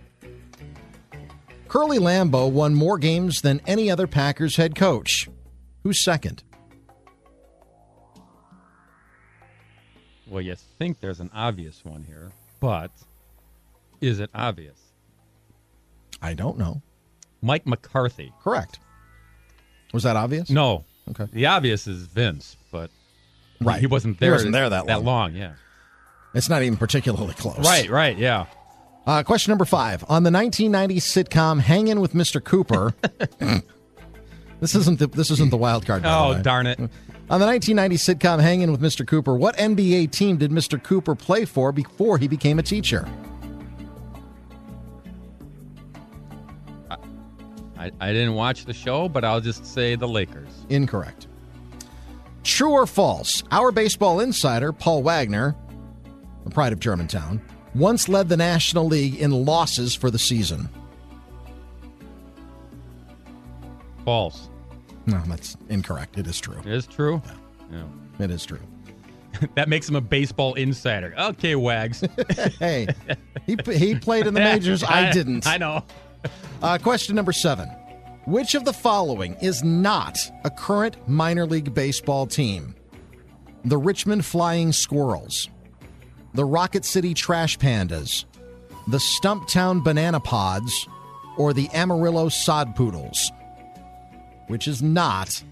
[1.69, 5.29] Curly Lambeau won more games than any other Packers head coach.
[5.84, 6.43] Who's second?
[10.27, 12.91] Well, you think there's an obvious one here, but
[14.01, 14.77] is it obvious?
[16.21, 16.82] I don't know.
[17.41, 18.34] Mike McCarthy.
[18.43, 18.79] Correct.
[19.93, 20.49] Was that obvious?
[20.49, 20.86] No.
[21.10, 21.25] Okay.
[21.32, 22.91] The obvious is Vince, but
[23.62, 23.79] Right.
[23.79, 24.32] he wasn't He there.
[24.34, 25.34] wasn't there that that long.
[25.34, 25.36] long.
[25.36, 25.53] Yeah.
[26.36, 27.58] It's not even particularly close.
[27.65, 27.89] Right.
[27.89, 28.17] Right.
[28.17, 28.45] Yeah.
[29.08, 30.04] Uh, question number five.
[30.08, 32.44] On the 1990 sitcom Hangin' with Mr.
[32.44, 32.94] Cooper.
[34.60, 36.04] this isn't the this isn't the wild card.
[36.04, 36.42] by the Oh way.
[36.42, 36.80] darn it!
[36.80, 39.06] On the 1990 sitcom Hangin' with Mr.
[39.08, 40.82] Cooper, what NBA team did Mr.
[40.84, 43.08] Cooper play for before he became a teacher?
[47.78, 50.50] I, I didn't watch the show, but I'll just say the Lakers.
[50.70, 51.28] Incorrect.
[52.44, 53.42] True or false?
[53.52, 55.56] Our baseball insider, Paul Wagner,
[56.44, 57.42] the pride of Germantown,
[57.80, 60.70] once led the National League in losses for the season.
[64.06, 64.50] False.
[65.06, 66.18] No, that's incorrect.
[66.18, 66.60] It is true.
[66.60, 67.22] It is true.
[67.72, 67.84] Yeah.
[68.20, 68.60] It is true.
[69.56, 71.13] that makes him a baseball insider.
[71.18, 72.04] Okay, Wags.
[72.60, 72.88] hey,
[73.46, 74.84] he, he played in the majors.
[74.84, 75.48] I didn't.
[75.48, 75.84] I know.
[76.62, 77.70] Uh, question number seven.
[78.26, 82.76] Which of the following is not a current minor league baseball team?
[83.65, 85.50] The Richmond Flying Squirrels,
[86.34, 88.26] the Rocket City Trash Pandas,
[88.88, 90.88] the Stumptown Banana Pods,
[91.38, 93.32] or the Amarillo Sod Poodles?
[94.48, 95.44] Which is not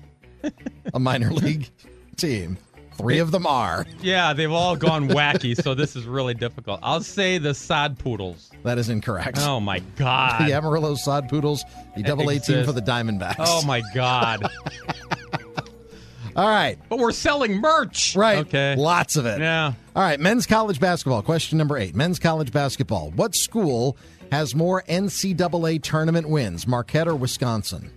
[0.94, 1.70] a minor league
[2.16, 2.58] team.
[2.98, 3.86] Three of them are.
[4.02, 6.80] Yeah, they've all gone wacky, so this is really difficult.
[6.82, 8.50] I'll say the Sod Poodles.
[8.63, 9.38] That is incorrect.
[9.40, 10.48] Oh my God.
[10.48, 11.63] The Amarillo Sod Poodles,
[11.96, 13.36] the double A team for the Diamondbacks.
[13.40, 14.50] Oh my God.
[16.36, 16.78] All right.
[16.90, 18.16] but we're selling merch.
[18.16, 18.40] Right.
[18.40, 18.76] Okay.
[18.76, 19.40] Lots of it.
[19.40, 19.74] Yeah.
[19.98, 20.20] All right.
[20.20, 21.24] Men's college basketball.
[21.24, 21.96] Question number eight.
[21.96, 23.10] Men's college basketball.
[23.16, 23.98] What school
[24.32, 27.90] has more NCAA tournament wins, Marquette or Wisconsin?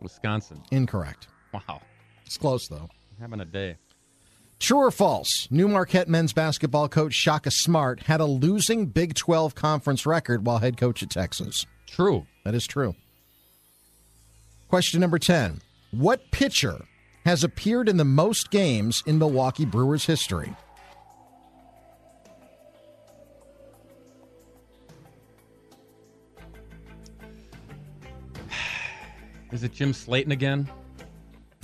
[0.00, 0.62] Wisconsin.
[0.70, 1.26] Incorrect.
[1.52, 1.80] Wow.
[2.24, 2.88] It's close, though.
[3.18, 3.78] Having a day.
[4.60, 5.48] True or false?
[5.50, 10.58] New Marquette men's basketball coach Shaka Smart had a losing Big 12 conference record while
[10.58, 11.66] head coach at Texas.
[11.88, 12.26] True.
[12.44, 12.94] That is true.
[14.68, 15.62] Question number 10.
[15.90, 16.84] What pitcher
[17.26, 20.54] has appeared in the most games in Milwaukee Brewers history?
[29.52, 30.68] Is it Jim Slaton again?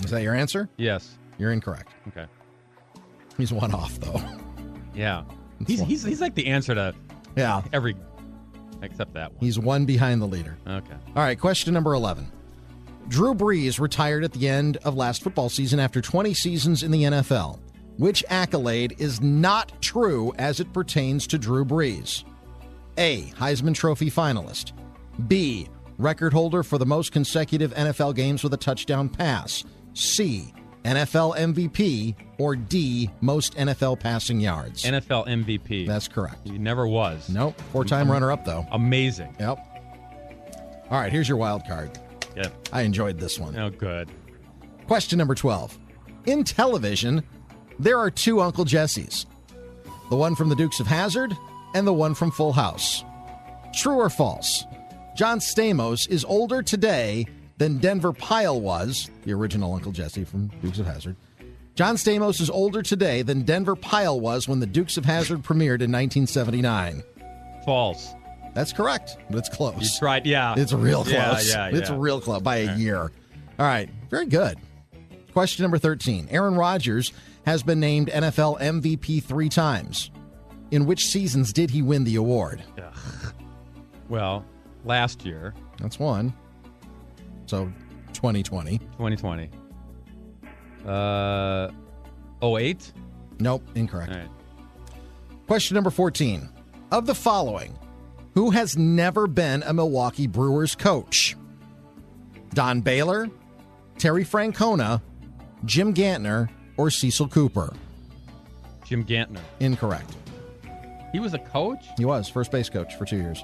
[0.04, 0.68] Is that your answer?
[0.76, 1.16] Yes.
[1.38, 1.92] You're incorrect.
[2.08, 2.26] Okay.
[3.36, 4.20] He's one off, though.
[4.94, 5.24] Yeah.
[5.66, 6.94] He's, he's, he's like the answer to
[7.36, 7.62] Yeah.
[7.72, 7.96] every,
[8.82, 9.40] except that one.
[9.40, 10.58] He's one behind the leader.
[10.66, 10.94] Okay.
[11.08, 12.30] All right, question number 11.
[13.08, 17.02] Drew Brees retired at the end of last football season after 20 seasons in the
[17.04, 17.58] NFL.
[17.98, 22.24] Which accolade is not true as it pertains to Drew Brees?
[22.98, 23.22] A.
[23.38, 24.72] Heisman Trophy finalist.
[25.28, 25.68] B.
[25.98, 29.62] Record holder for the most consecutive NFL games with a touchdown pass.
[29.94, 30.52] C.
[30.84, 32.14] NFL MVP.
[32.38, 33.10] Or D.
[33.20, 34.84] Most NFL passing yards.
[34.84, 35.86] NFL MVP.
[35.86, 36.48] That's correct.
[36.48, 37.28] he never was.
[37.28, 37.60] Nope.
[37.72, 38.66] Four time runner up, though.
[38.72, 39.36] Amazing.
[39.38, 39.58] Yep.
[40.90, 41.98] All right, here's your wild card.
[42.36, 42.48] Yeah.
[42.72, 43.56] I enjoyed this one.
[43.58, 44.10] Oh, good.
[44.86, 45.78] Question number 12.
[46.26, 47.22] In television,
[47.78, 49.26] there are two Uncle Jessies
[50.10, 51.34] the one from the Dukes of Hazzard
[51.74, 53.02] and the one from Full House.
[53.74, 54.66] True or false?
[55.16, 60.78] John Stamos is older today than Denver Pyle was, the original Uncle Jesse from Dukes
[60.78, 61.16] of Hazzard.
[61.74, 65.80] John Stamos is older today than Denver Pyle was when the Dukes of Hazzard premiered
[65.80, 67.02] in 1979.
[67.64, 68.12] False.
[68.54, 69.80] That's correct, but it's close.
[69.80, 70.26] You tried.
[70.26, 70.54] Yeah.
[70.56, 71.50] It's real Yeah, close.
[71.50, 71.96] yeah, It's yeah.
[71.98, 73.00] real close by a year.
[73.00, 73.88] All right.
[74.10, 74.58] Very good.
[75.32, 76.28] Question number 13.
[76.30, 77.12] Aaron Rodgers
[77.46, 80.10] has been named NFL MVP three times.
[80.70, 82.62] In which seasons did he win the award?
[84.08, 84.44] Well,
[84.84, 86.32] last year, That's one.
[87.46, 87.72] So
[88.14, 88.78] 2020.
[88.78, 89.50] 2020.
[90.86, 91.68] Uh,
[92.42, 92.92] 08?
[93.38, 94.12] Nope, incorrect.
[94.12, 94.28] All right.
[95.46, 96.48] Question number 14.
[96.90, 97.76] Of the following,
[98.34, 101.36] who has never been a Milwaukee Brewers coach?
[102.54, 103.28] Don Baylor,
[103.98, 105.00] Terry Francona,
[105.64, 107.72] Jim Gantner, or Cecil Cooper?
[108.84, 109.40] Jim Gantner.
[109.60, 110.10] Incorrect.
[111.12, 111.84] He was a coach?
[111.98, 113.42] He was first base coach for two years.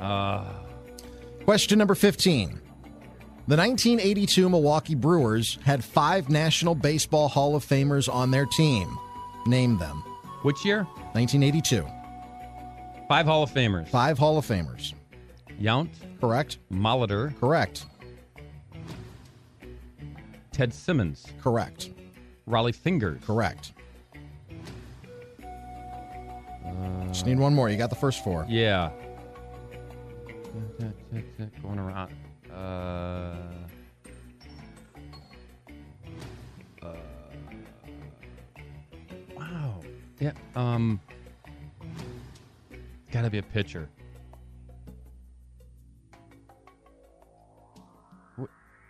[0.00, 0.44] Uh,
[1.44, 2.48] Question number 15.
[3.48, 8.96] The 1982 Milwaukee Brewers had five National Baseball Hall of Famers on their team.
[9.46, 10.02] Name them.
[10.42, 10.84] which year?
[11.14, 11.84] 1982.
[13.08, 13.88] Five Hall of Famers.
[13.88, 14.94] Five Hall of Famers.
[15.60, 15.90] Yount.
[16.20, 16.58] Correct.
[16.72, 17.38] Molitor.
[17.38, 17.86] Correct.
[20.52, 21.26] Ted Simmons.
[21.40, 21.90] Correct.
[22.48, 23.20] Rollie Fingers.
[23.24, 23.72] Correct.
[26.64, 27.68] Uh, Just need one more.
[27.68, 28.46] You got the first four.
[28.48, 28.90] Yeah.
[31.62, 32.12] Going around.
[32.52, 33.34] Uh,
[36.82, 36.94] uh,
[39.36, 39.80] wow.
[40.20, 40.32] Yeah.
[40.56, 41.00] Um.
[43.12, 43.88] Got to be a pitcher.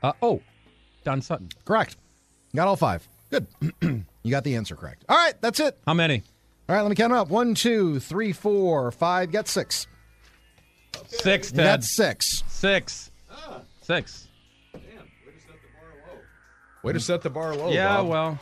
[0.02, 0.40] Uh, oh,
[1.04, 1.48] Don Sutton.
[1.64, 1.96] Correct.
[2.54, 3.06] Got all five.
[3.30, 3.46] Good.
[4.22, 5.04] you got the answer correct.
[5.08, 5.78] All right, that's it.
[5.87, 6.22] How many?
[6.68, 7.28] All right, let me count them up.
[7.28, 9.30] One, two, three, four, five.
[9.30, 9.87] Got six.
[11.08, 11.50] Six.
[11.50, 11.66] You Ted.
[11.66, 12.42] got six.
[12.48, 13.11] Six.
[13.82, 14.28] Six.
[16.82, 17.70] Way to set the bar low.
[17.70, 17.96] yeah.
[17.98, 18.08] Bob.
[18.08, 18.40] Well.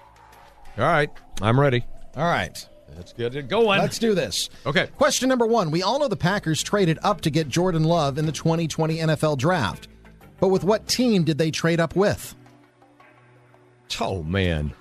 [0.79, 1.11] All right,
[1.43, 1.85] I'm ready.
[2.17, 2.67] All right.
[2.97, 3.79] Let's get it going.
[3.81, 4.51] Let's do this.
[4.67, 4.89] okay.
[4.97, 5.71] Question number one.
[5.71, 9.39] We all know the Packers traded up to get Jordan Love in the 2020 NFL
[9.39, 9.89] draft.
[10.39, 12.35] But with what team did they trade up with?
[14.01, 14.73] Oh man.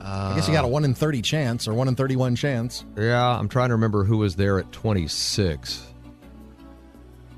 [0.00, 2.84] I guess you got a 1 in 30 chance or 1 in 31 chance.
[2.96, 5.86] Yeah, I'm trying to remember who was there at 26.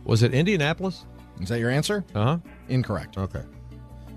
[0.05, 1.05] Was it Indianapolis?
[1.41, 2.05] Is that your answer?
[2.15, 2.39] Uh huh.
[2.69, 3.19] Incorrect.
[3.19, 3.43] Okay.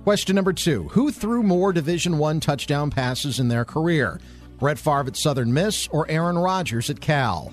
[0.04, 0.84] Question number two.
[0.90, 4.20] Who threw more Division One touchdown passes in their career?
[4.64, 7.52] Brett Favre at Southern Miss or Aaron Rodgers at Cal?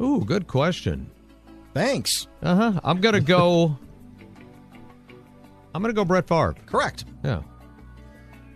[0.00, 1.10] Ooh, good question.
[1.74, 2.28] Thanks.
[2.44, 2.80] Uh huh.
[2.84, 3.76] I'm gonna go.
[5.74, 6.54] I'm gonna go Brett Favre.
[6.66, 7.06] Correct.
[7.24, 7.42] Yeah.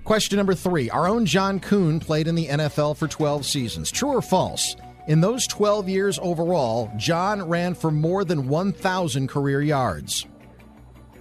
[0.04, 0.90] Question number three.
[0.90, 3.90] Our own John Kuhn played in the NFL for 12 seasons.
[3.90, 4.76] True or false?
[5.08, 10.24] In those 12 years overall, John ran for more than 1,000 career yards.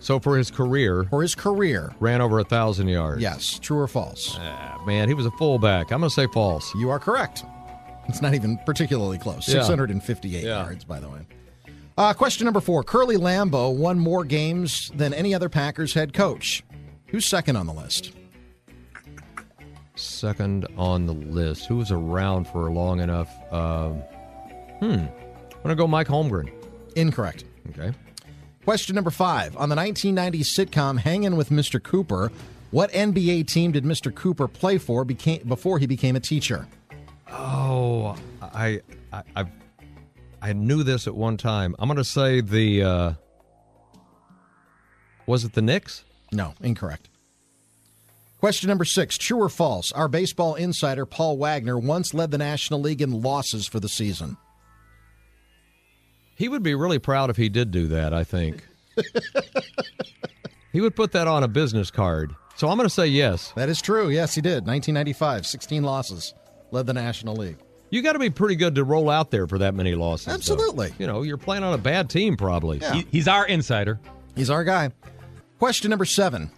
[0.07, 3.21] So for his career, For his career, ran over a thousand yards.
[3.21, 3.59] yes.
[3.59, 4.37] True or false?
[4.39, 5.91] Ah, man, he was a fullback.
[5.91, 6.73] I'm gonna say false.
[6.75, 7.43] You are correct.
[8.07, 9.49] It's not even particularly close.
[9.49, 9.63] Yeah.
[9.63, 10.63] 658 Yeah.
[10.63, 11.19] yards, by the way.
[11.97, 12.85] Uh, question number four.
[12.85, 16.63] Curly Lambeau won more games than any other Packers head coach.
[17.07, 18.13] Who's second on the list?
[19.97, 21.65] Second on the list.
[21.65, 23.29] Who was around for long enough?
[23.51, 23.95] Um,
[24.79, 24.85] hmm.
[24.89, 25.09] I'm
[25.63, 26.49] gonna go Mike Holmgren.
[26.95, 27.43] Incorrect.
[27.71, 27.91] Okay.
[28.67, 29.55] Question number five.
[29.55, 31.81] On the 1990s sitcom Hanging with Mr.
[31.81, 32.33] Cooper,
[32.71, 34.13] what NBA team did Mr.
[34.13, 36.67] Cooper play for became, before he became a teacher?
[37.31, 38.81] Oh, I,
[39.13, 39.45] I, I,
[40.41, 41.77] I knew this at one time.
[41.79, 42.83] I'm gonna say the.
[42.83, 43.13] Uh,
[45.27, 46.03] was it the Knicks?
[46.33, 47.07] No, incorrect.
[48.41, 49.17] Question number six.
[49.17, 49.93] True or false?
[49.93, 54.35] Our baseball insider, Paul Wagner, once led the National League in losses for the season.
[56.37, 58.13] He would be really proud if he did do that.
[58.13, 58.63] I think.
[60.71, 62.35] he would put that on a business card.
[62.55, 63.53] So I'm going to say yes.
[63.55, 64.09] That is true.
[64.09, 64.65] Yes, he did.
[64.67, 66.35] 1995, 16 losses,
[66.71, 67.57] led the National League.
[67.89, 70.27] You got to be pretty good to roll out there for that many losses.
[70.27, 70.33] though.
[70.33, 70.93] Absolutely.
[70.99, 72.77] You know, you're playing on a bad team, probably.
[72.79, 72.93] Yeah.
[72.93, 73.99] He, he's our insider.
[74.35, 74.91] He's our guy.
[75.57, 76.51] Question number seven.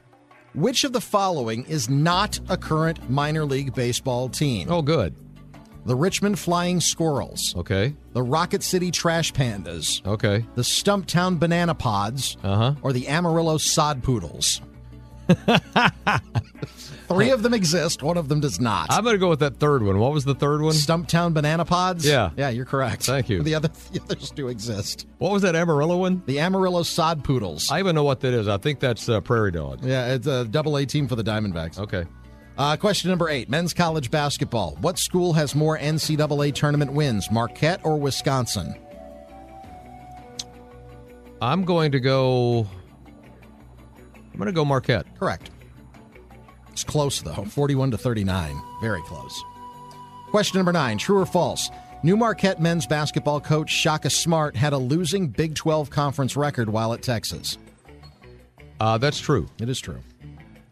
[0.55, 4.69] Which of the following is not a current minor league baseball team?
[4.69, 5.15] Oh, good.
[5.89, 7.95] The Richmond Flying Squirrels, Okay.
[8.13, 10.45] the Rocket City Trash Pandas, Okay.
[10.53, 12.73] the Stumptown Banana Pods, Uh huh.
[12.83, 14.61] or the Amarillo Sod Poodles.
[17.07, 18.91] Three of them exist, one of them does not.
[18.91, 19.97] I'm going to go with that third one.
[19.97, 20.73] What was the third one?
[20.73, 22.05] Stumptown Banana Pods?
[22.05, 22.29] Yeah.
[22.37, 23.05] Yeah, you're correct.
[23.07, 23.41] Thank you.
[23.41, 25.07] The, other, the others do exist.
[25.17, 26.21] What was that Amarillo one?
[26.27, 27.67] The Amarillo Sod Poodles.
[27.71, 28.47] I even know what that is.
[28.47, 29.83] I think that's uh, Prairie Dog.
[29.83, 31.79] yeah, it's a double A team for the Diamondbacks.
[31.79, 32.05] Okay.
[32.59, 34.77] Uh, question number eight men's college basketball.
[34.81, 38.75] What school has more NCAA tournament wins, Marquette or Wisconsin?
[41.41, 42.67] I'm going to go.
[44.13, 45.05] I'm going to go Marquette.
[45.17, 45.51] Correct.
[46.73, 48.61] It's close, though 41 to 39.
[48.81, 49.41] Very close.
[50.29, 51.69] Question number nine true or false?
[52.03, 56.91] New Marquette men's basketball coach Shaka Smart had a losing Big 12 conference record while
[56.91, 57.57] at Texas.
[58.81, 59.47] Uh, that's true.
[59.61, 60.01] It is true.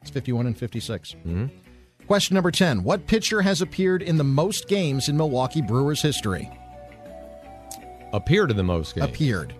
[0.02, 1.13] It's 51 and 56.
[1.13, 1.45] Mm-hmm.
[2.08, 6.50] Question number 10 What pitcher has appeared in the most games in Milwaukee Brewers history?
[8.13, 9.10] Appeared in the most games.
[9.10, 9.54] Appeared.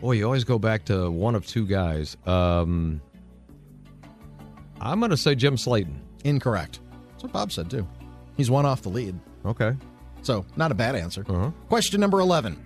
[0.00, 2.16] Boy, you always go back to one of two guys.
[2.26, 3.00] Um,
[4.80, 5.96] I'm going to say Jim Slaton.
[6.24, 6.80] Incorrect.
[7.10, 7.86] That's what Bob said, too.
[8.36, 9.18] He's one off the lead.
[9.44, 9.72] Okay.
[10.22, 11.24] So, not a bad answer.
[11.28, 11.50] Uh-huh.
[11.68, 12.62] Question number 11.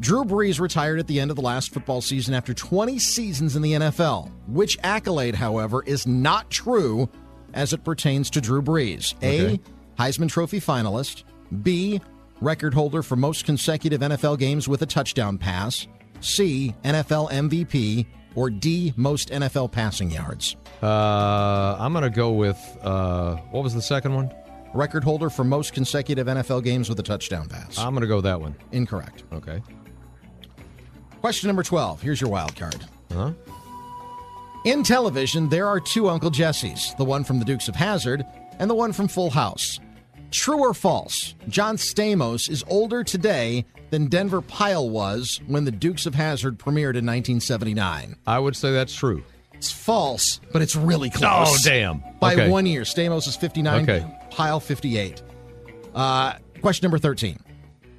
[0.00, 3.62] Drew Brees retired at the end of the last football season after 20 seasons in
[3.62, 4.30] the NFL.
[4.48, 7.08] Which accolade, however, is not true
[7.54, 9.14] as it pertains to Drew Brees?
[9.16, 9.54] Okay.
[9.54, 10.02] A.
[10.02, 11.24] Heisman Trophy finalist.
[11.62, 12.00] B.
[12.40, 15.86] Record holder for most consecutive NFL games with a touchdown pass.
[16.20, 16.74] C.
[16.84, 18.06] NFL MVP.
[18.34, 18.92] Or D.
[18.96, 20.56] Most NFL passing yards.
[20.82, 24.34] Uh, I'm going to go with uh, what was the second one?
[24.74, 27.78] Record holder for most consecutive NFL games with a touchdown pass.
[27.78, 28.56] I'm going to go that one.
[28.72, 29.22] Incorrect.
[29.32, 29.62] Okay.
[31.24, 32.02] Question number 12.
[32.02, 32.84] Here's your wild card.
[33.10, 33.32] Huh?
[34.66, 38.26] In television, there are two Uncle Jessies the one from the Dukes of Hazzard
[38.58, 39.80] and the one from Full House.
[40.30, 41.34] True or false?
[41.48, 46.92] John Stamos is older today than Denver Pyle was when the Dukes of Hazzard premiered
[46.94, 48.16] in 1979.
[48.26, 49.24] I would say that's true.
[49.54, 51.48] It's false, but it's really close.
[51.48, 52.02] Oh, damn.
[52.20, 52.50] By Okay.
[52.50, 52.82] one year.
[52.82, 53.84] Stamos is 59.
[53.84, 54.06] Okay.
[54.28, 55.22] Pyle 58.
[55.94, 57.38] Uh, question number 13.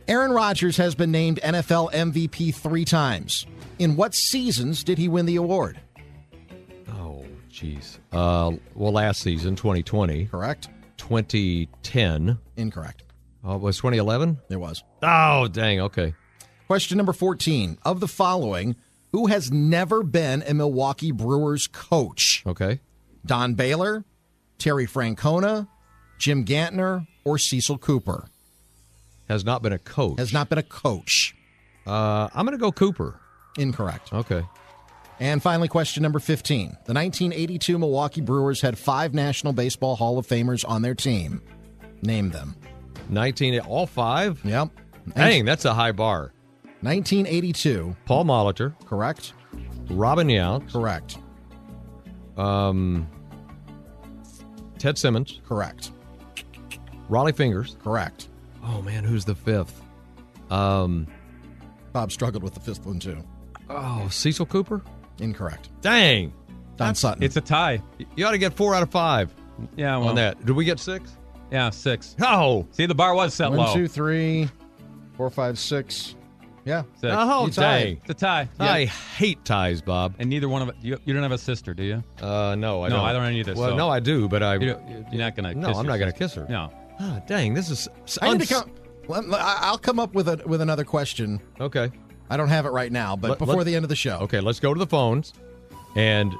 [0.07, 3.45] Aaron Rodgers has been named NFL MVP three times.
[3.79, 5.79] In what seasons did he win the award?
[6.89, 7.97] Oh, jeez.
[8.11, 10.27] Uh, well, last season, 2020.
[10.27, 10.69] Correct.
[10.97, 12.37] 2010.
[12.55, 13.03] Incorrect.
[13.43, 14.37] Oh, it was 2011?
[14.49, 14.83] It was.
[15.01, 15.81] Oh, dang.
[15.81, 16.13] Okay.
[16.67, 17.79] Question number 14.
[17.83, 18.75] Of the following,
[19.11, 22.43] who has never been a Milwaukee Brewers coach?
[22.45, 22.79] Okay.
[23.25, 24.05] Don Baylor,
[24.59, 25.67] Terry Francona,
[26.19, 28.29] Jim Gantner, or Cecil Cooper?
[29.27, 30.19] Has not been a coach.
[30.19, 31.35] Has not been a coach.
[31.85, 33.19] Uh, I'm going to go Cooper.
[33.57, 34.13] Incorrect.
[34.13, 34.43] Okay.
[35.19, 36.67] And finally, question number 15.
[36.85, 41.41] The 1982 Milwaukee Brewers had five National Baseball Hall of Famers on their team.
[42.01, 42.55] Name them.
[43.09, 44.43] 19, all five?
[44.43, 44.69] Yep.
[45.15, 46.33] Dang, that's a high bar.
[46.81, 47.95] 1982.
[48.05, 48.73] Paul Molitor.
[48.85, 49.33] Correct.
[49.89, 50.71] Robin Yount.
[50.71, 51.17] Correct.
[52.37, 53.07] Um,
[54.77, 55.39] Ted Simmons.
[55.47, 55.91] Correct.
[57.09, 57.77] Rollie Fingers.
[57.83, 58.27] Correct.
[58.65, 59.81] Oh, man, who's the fifth?
[60.49, 61.07] Um,
[61.93, 63.23] Bob struggled with the fifth one, too.
[63.69, 64.81] oh, Cecil Cooper?
[65.19, 65.69] Incorrect.
[65.81, 66.33] Dang.
[66.77, 67.23] Don Sutton.
[67.23, 67.81] It's a tie.
[68.15, 69.33] You ought to get four out of five
[69.77, 70.45] Yeah, well, on that.
[70.45, 71.15] Did we get six?
[71.51, 72.15] Yeah, six.
[72.21, 72.67] Oh.
[72.71, 73.73] See, the bar was set One, low.
[73.73, 74.49] two, three,
[75.15, 76.15] four, five, six.
[76.65, 76.81] Yeah.
[76.99, 77.13] Six.
[77.15, 77.83] Oh, You tied.
[77.83, 77.97] dang.
[78.01, 78.49] It's a tie.
[78.59, 80.15] I hate ties, Bob.
[80.19, 80.75] And neither one of.
[80.81, 82.03] You, you don't have a sister, do you?
[82.21, 83.03] Uh, no, I No, don't.
[83.03, 84.55] No, I don't either, Well, so- no, I do, but I.
[84.55, 85.53] You don't- you're not gonna.
[85.53, 86.45] no, kiss I'm your not going to kiss her.
[86.49, 86.71] No.
[86.99, 87.87] Ah, dang, this is.
[88.21, 88.71] I need to come,
[89.33, 91.41] I'll come up with a with another question.
[91.59, 91.91] Okay.
[92.29, 94.17] I don't have it right now, but Let- before let- the end of the show.
[94.21, 95.33] Okay, let's go to the phones.
[95.95, 96.33] And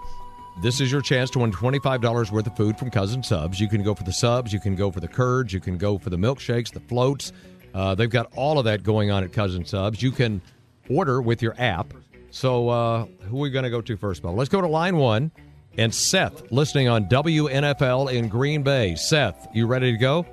[0.61, 3.59] this is your chance to win $25 worth of food from Cousins Subs.
[3.59, 5.97] You can go for the subs, you can go for the curds, you can go
[5.97, 7.31] for the milkshakes, the floats.
[7.73, 10.01] Uh, they've got all of that going on at Cousins Subs.
[10.01, 10.41] You can
[10.89, 11.93] order with your app.
[12.31, 14.35] So, uh, who are we going to go to first, Bob?
[14.35, 15.31] Let's go to line one.
[15.77, 18.95] And Seth, listening on WNFL in Green Bay.
[18.95, 20.25] Seth, you ready to go?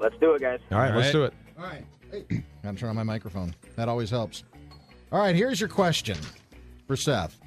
[0.00, 0.58] Let's do it, guys.
[0.72, 1.12] All right, All let's right.
[1.12, 1.34] do it.
[1.58, 1.84] All right.
[2.10, 3.54] Hey, gotta turn on my microphone.
[3.76, 4.44] That always helps.
[5.12, 6.16] All right, here's your question
[6.86, 7.38] for Seth.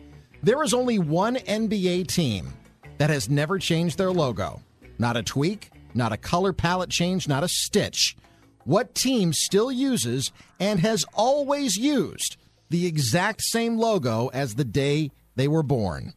[0.44, 2.54] There is only one NBA team
[2.98, 4.62] that has never changed their logo.
[5.00, 8.16] Not a tweak, not a color palette change, not a stitch.
[8.66, 12.38] What team still uses and has always used
[12.70, 16.14] the exact same logo as the day they were born?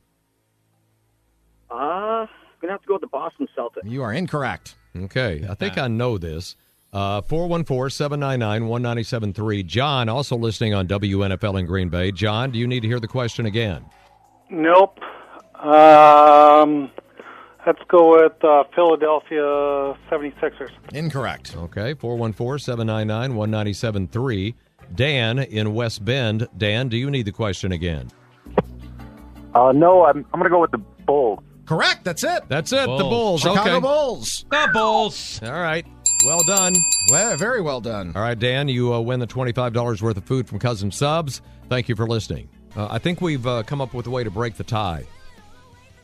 [1.70, 2.26] Uh,
[2.60, 3.90] gonna have to go with the Boston Celtics.
[3.90, 4.76] You are incorrect.
[5.04, 6.56] Okay, I think I know this.
[6.92, 9.62] Uh, 414 799 1973.
[9.64, 12.10] John, also listening on WNFL in Green Bay.
[12.10, 13.84] John, do you need to hear the question again?
[14.48, 14.98] Nope.
[15.56, 16.90] Um,
[17.66, 19.42] let's go with uh, Philadelphia
[20.10, 20.70] 76ers.
[20.92, 21.56] Incorrect.
[21.56, 24.54] Okay, 414 799 1973.
[24.94, 26.48] Dan in West Bend.
[26.56, 28.10] Dan, do you need the question again?
[29.54, 31.40] Uh, no, I'm, I'm going to go with the Bulls.
[31.66, 32.04] Correct.
[32.04, 32.44] That's it.
[32.48, 33.42] That's it, the Bulls.
[33.42, 33.42] Bulls.
[33.42, 33.80] Chicago okay.
[33.80, 34.44] Bulls.
[34.50, 35.40] The Bulls.
[35.42, 35.84] All right,
[36.24, 36.74] well done.
[37.10, 38.12] Well, very well done.
[38.14, 41.42] All right, Dan, you uh, win the $25 worth of food from Cousins Subs.
[41.68, 42.48] Thank you for listening.
[42.76, 45.04] Uh, I think we've uh, come up with a way to break the tie.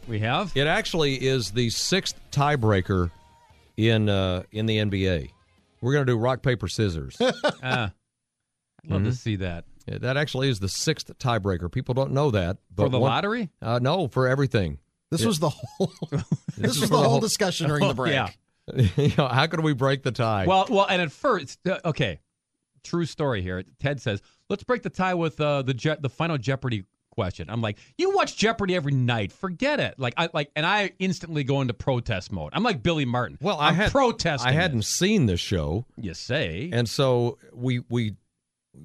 [0.08, 0.50] We have.
[0.56, 3.10] It actually is the sixth tiebreaker
[3.76, 5.30] in uh, in the NBA.
[5.80, 7.16] We're going to do rock paper scissors.
[7.64, 7.92] Ah,
[8.84, 11.70] I'd love to see that Yeah, that actually is the sixth tiebreaker.
[11.70, 12.56] People don't know that.
[12.74, 13.50] But for the one- lottery.
[13.60, 14.78] Uh, no, for everything.
[15.12, 15.92] This was the whole.
[16.58, 18.12] this was the whole discussion during the break.
[18.14, 18.30] Yeah.
[18.96, 20.46] you know, how could we break the tie?
[20.46, 22.18] Well, well, and at first, uh, okay,
[22.82, 23.62] true story here.
[23.80, 27.60] Ted says, "Let's break the tie with uh, the Je- the final Jeopardy question." I'm
[27.60, 29.32] like, "You watch Jeopardy every night?
[29.32, 32.50] Forget it!" Like, I like, and I instantly go into protest mode.
[32.54, 33.36] I'm like Billy Martin.
[33.40, 34.48] well, I I'm had protesting.
[34.48, 34.88] I hadn't this.
[34.88, 36.70] seen the show, You say?
[36.72, 38.14] and so we we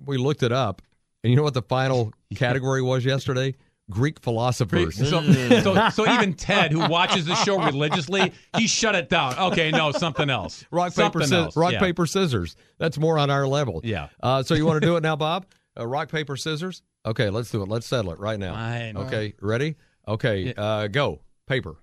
[0.05, 0.81] we looked it up,
[1.23, 3.55] and you know what the final category was yesterday?
[3.89, 4.95] Greek philosophers.
[4.97, 5.21] So,
[5.61, 9.37] so, so even Ted, who watches the show religiously, he shut it down.
[9.51, 10.65] Okay, no, something else.
[10.71, 11.45] rock something paper scissors.
[11.45, 11.57] else.
[11.57, 11.79] Rock Yeah.
[11.79, 12.55] paper scissors.
[12.77, 13.81] That's more on our level.
[13.83, 14.09] Yeah.
[14.21, 15.45] Uh, so you want to do it now, Bob?
[15.79, 16.81] Uh, rock paper scissors.
[17.05, 17.69] Okay, let's do it.
[17.69, 18.53] Let's settle it right now.
[18.53, 18.97] Fine.
[18.97, 19.75] Okay, ready?
[20.07, 21.21] Okay, uh, go.
[21.47, 21.77] Paper.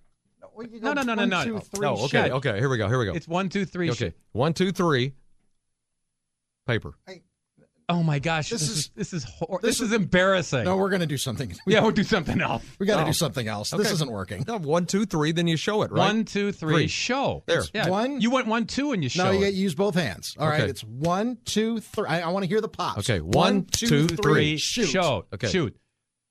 [0.56, 1.62] No, no, no, no, no.
[1.80, 2.32] No, okay, Shit.
[2.32, 2.58] okay.
[2.58, 2.88] Here we go.
[2.88, 3.12] Here we go.
[3.12, 3.90] It's one, two, three.
[3.90, 5.14] okay, one, two, three.
[6.66, 6.94] Paper.
[7.88, 10.64] Oh my gosh, this, This is is- this is hor- this this, is embarrassing.
[10.64, 11.54] No, we're going to do something.
[11.66, 12.64] yeah, we'll do something else.
[12.78, 13.06] We got to Oh.
[13.06, 13.70] do something else.
[13.70, 14.42] This isn't working.
[14.48, 15.32] No, one, two, three.
[15.32, 15.98] Then you show it, right?
[15.98, 16.74] One, two, three.
[16.74, 16.86] Three.
[16.86, 17.42] Show.
[17.46, 17.62] There.
[17.74, 17.88] Yeah.
[17.90, 19.24] One- You went one, two, and you show.
[19.28, 19.32] It.
[19.34, 19.54] No, you it.
[19.54, 20.34] use both hands.
[20.38, 20.70] All right, Okay.
[20.70, 22.06] it's one, two, three.
[22.08, 23.00] I, I want to hear the pops.
[23.10, 24.16] Okay, one, two, three.
[24.16, 24.56] three.
[24.56, 24.86] Shoot.
[24.88, 25.26] Show.
[25.34, 25.48] Okay.
[25.48, 25.76] Shoot.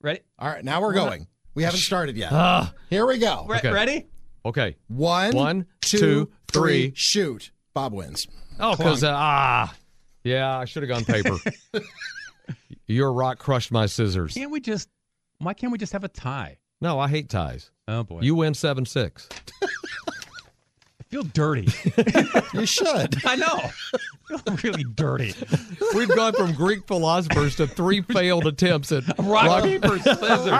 [0.02, 0.20] Ready?
[0.38, 1.28] All right, now we're going.
[1.54, 2.32] We haven't started yet.
[2.32, 3.46] Ah, Here we go.
[3.48, 3.70] Re- Okay.
[3.70, 4.06] Ready?
[4.44, 4.76] okay.
[4.88, 6.88] One, One, two, two, three.
[6.90, 6.92] three.
[6.96, 7.52] Shoot.
[7.74, 8.26] Bob wins.
[8.58, 9.72] Oh, because uh, ah,
[10.24, 11.36] yeah, I should have gone paper.
[12.86, 14.34] Your rock crushed my scissors.
[14.34, 14.88] Can't we just?
[15.38, 16.58] Why can't we just have a tie?
[16.80, 17.70] No, I hate ties.
[17.88, 19.28] Oh boy, You win seven six.
[19.62, 21.68] I feel dirty.
[22.54, 23.16] You should.
[23.26, 23.70] I know.
[24.30, 25.34] I feel really dirty.
[25.94, 30.52] We've gone from Greek philosophers to three failed attempts at Rock, paper, scissors.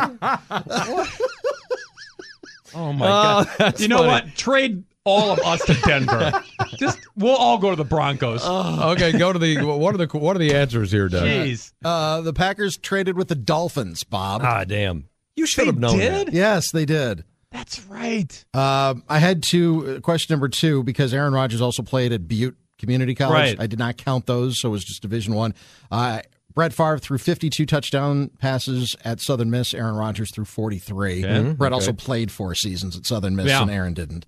[2.75, 3.49] oh my Oh, god!
[3.59, 4.09] that's You know funny.
[4.27, 4.35] what?
[4.37, 6.33] Trade all of us to Denver.
[6.79, 8.45] Just we'll all go to the Broncos.
[8.45, 11.25] Okay, go to the what are the what are the answers here, Doug?
[11.25, 11.73] Jeez.
[11.85, 14.43] Uh, the Packers traded with the Dolphins, Bob.
[14.45, 15.09] Ah, damn.
[15.37, 16.29] You should have known did?
[16.29, 16.33] that.
[16.33, 17.25] yes, they did.
[17.51, 18.45] That's right.
[18.53, 22.57] Uh, I had to uh, question number two because Aaron Rodgers also played at Butte
[22.79, 23.33] Community College.
[23.35, 23.61] Right.
[23.61, 25.55] I did not count those, so it was just Division One.
[25.91, 26.21] Uh,
[26.55, 29.75] Brett Favre threw 52 touchdown passes at Southern Miss.
[29.75, 31.25] Aaron Rodgers threw 43.
[31.25, 31.53] Okay.
[31.53, 33.63] Brett also played four seasons at Southern Miss, Yeah.
[33.63, 34.25] and Aaron didn't.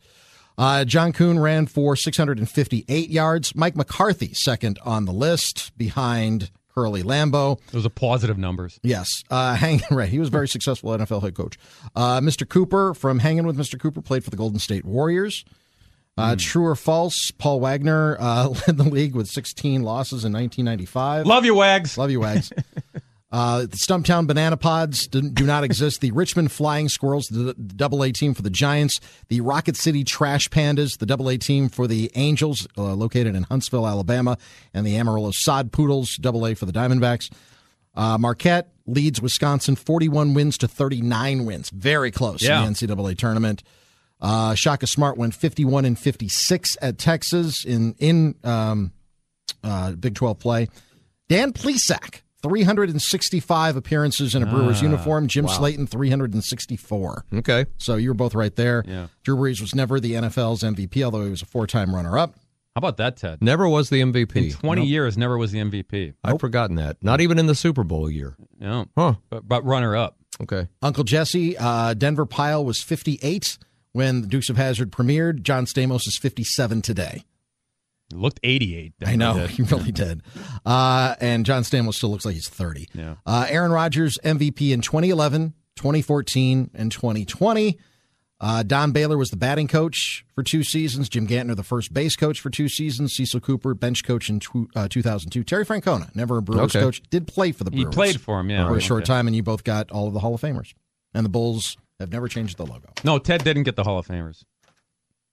[0.58, 3.54] Uh, John Kuhn ran for 658 yards.
[3.54, 7.58] Mike McCarthy second on the list behind Curly Lambeau.
[7.72, 8.78] Those are positive numbers.
[8.82, 10.08] Yes, uh, hang right.
[10.08, 11.58] He was a very successful NFL head coach.
[11.94, 12.48] Uh, Mr.
[12.48, 13.78] Cooper from Hanging with Mr.
[13.80, 15.44] Cooper played for the Golden State Warriors.
[16.18, 17.30] Uh, True or false?
[17.36, 21.26] Paul Wagner uh, led the league with 16 losses in 1995.
[21.26, 21.98] Love you, Wags.
[21.98, 22.52] Love you, Wags.
[23.38, 26.00] Uh, the Stumptown Banana Pods do, do not exist.
[26.00, 28.98] The Richmond Flying Squirrels, the, the Double A team for the Giants.
[29.28, 33.42] The Rocket City Trash Pandas, the Double A team for the Angels, uh, located in
[33.42, 34.38] Huntsville, Alabama,
[34.72, 37.30] and the Amarillo Sod Poodles, Double A for the Diamondbacks.
[37.94, 41.68] Uh, Marquette leads Wisconsin 41 wins to 39 wins.
[41.68, 42.60] Very close Yeah.
[42.66, 43.62] in the NCAA tournament.
[44.18, 48.92] Uh, Shaka Smart went 51 and 56 at Texas in in um,
[49.62, 50.68] uh, Big 12 play.
[51.28, 55.26] Dan Plesac, 365 appearances in a Brewers uniform.
[55.26, 57.24] Jim Slaton, 364.
[57.34, 57.66] Okay.
[57.78, 58.84] So you were both right there.
[58.86, 59.08] Yeah.
[59.24, 62.34] Drew Brees was never the NFL's MVP, although he was a four-time runner-up.
[62.74, 63.42] How about that, Ted?
[63.42, 64.52] Never was the In MVP.
[64.52, 66.12] 20 years, never was the MVP.
[66.22, 66.98] I've forgotten that.
[67.02, 68.36] Not even in the Super Bowl year.
[68.60, 68.84] Yeah.
[68.96, 69.14] Huh.
[69.30, 70.18] But, but runner up.
[70.42, 70.68] Okay.
[70.82, 73.56] Uncle Jesse, uh, Denver Pyle was 58
[73.92, 75.40] when the Dukes of Hazzard premiered.
[75.42, 77.24] John Stamos is 57 today.
[78.12, 78.94] It looked 88.
[79.04, 80.22] I know he really did.
[80.64, 82.88] Uh, and John Stamos still looks like he's 30.
[82.94, 83.16] Yeah.
[83.26, 87.78] Uh, Aaron Rodgers MVP in 2011, 2014, and 2020.
[88.38, 91.08] Uh, Don Baylor was the batting coach for two seasons.
[91.08, 93.14] Jim Gantner, the first base coach for two seasons.
[93.14, 94.40] Cecil Cooper, bench coach in
[94.76, 95.42] uh, 2002.
[95.42, 96.80] Terry Francona, never a Brewers Okay.
[96.84, 98.68] coach, did play for the He played for him, yeah.
[98.68, 99.06] for a short Okay.
[99.14, 100.74] time, and you both got all of the Hall of Famers.
[101.14, 102.90] And the Bulls have never changed the logo.
[103.04, 104.42] No, Ted didn't get the Hall of Famers.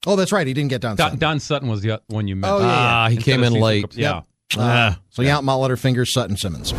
[0.05, 0.45] Oh, that's right.
[0.45, 0.95] He didn't get Don.
[0.95, 1.19] Don, Sutton.
[1.19, 2.51] Don Sutton was the one you missed.
[2.51, 2.71] Oh, yeah, yeah.
[2.75, 3.83] Ah, he Instead came in Cecil late.
[3.83, 3.99] Cooper.
[3.99, 4.21] Yeah.
[4.57, 6.73] Uh, so Yount, Molitor, Fingers, Sutton, Simmons.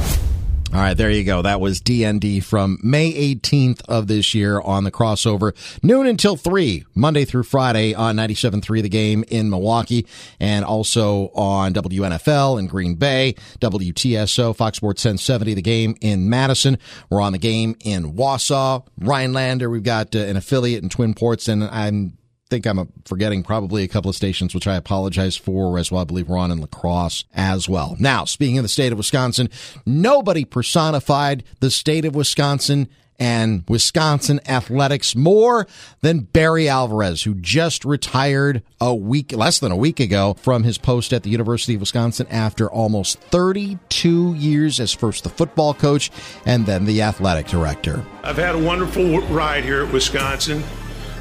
[0.72, 1.40] All right, there you go.
[1.42, 5.54] That was DND from May 18th of this year on the crossover,
[5.84, 10.04] noon until 3, Monday through Friday on 97.3 The Game in Milwaukee,
[10.40, 16.76] and also on WNFL in Green Bay, WTSO, Fox Sports 1070 The Game in Madison.
[17.08, 19.70] We're on The Game in Wausau, Rhinelander.
[19.70, 22.18] We've got uh, an affiliate in Twin Ports, and I'm
[22.54, 26.02] think I'm forgetting probably a couple of stations, which I apologize for as well.
[26.02, 27.96] I believe we're on in lacrosse as well.
[27.98, 29.50] Now, speaking of the state of Wisconsin,
[29.84, 32.88] nobody personified the state of Wisconsin
[33.18, 35.66] and Wisconsin athletics more
[36.00, 40.78] than Barry Alvarez, who just retired a week, less than a week ago from his
[40.78, 46.10] post at the University of Wisconsin after almost 32 years as first the football coach
[46.46, 48.04] and then the athletic director.
[48.22, 50.62] I've had a wonderful ride here at Wisconsin.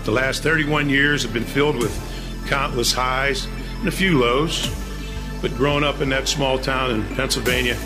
[0.03, 1.93] The last 31 years have been filled with
[2.47, 3.45] countless highs
[3.79, 4.69] and a few lows.
[5.41, 7.77] But growing up in that small town in Pennsylvania,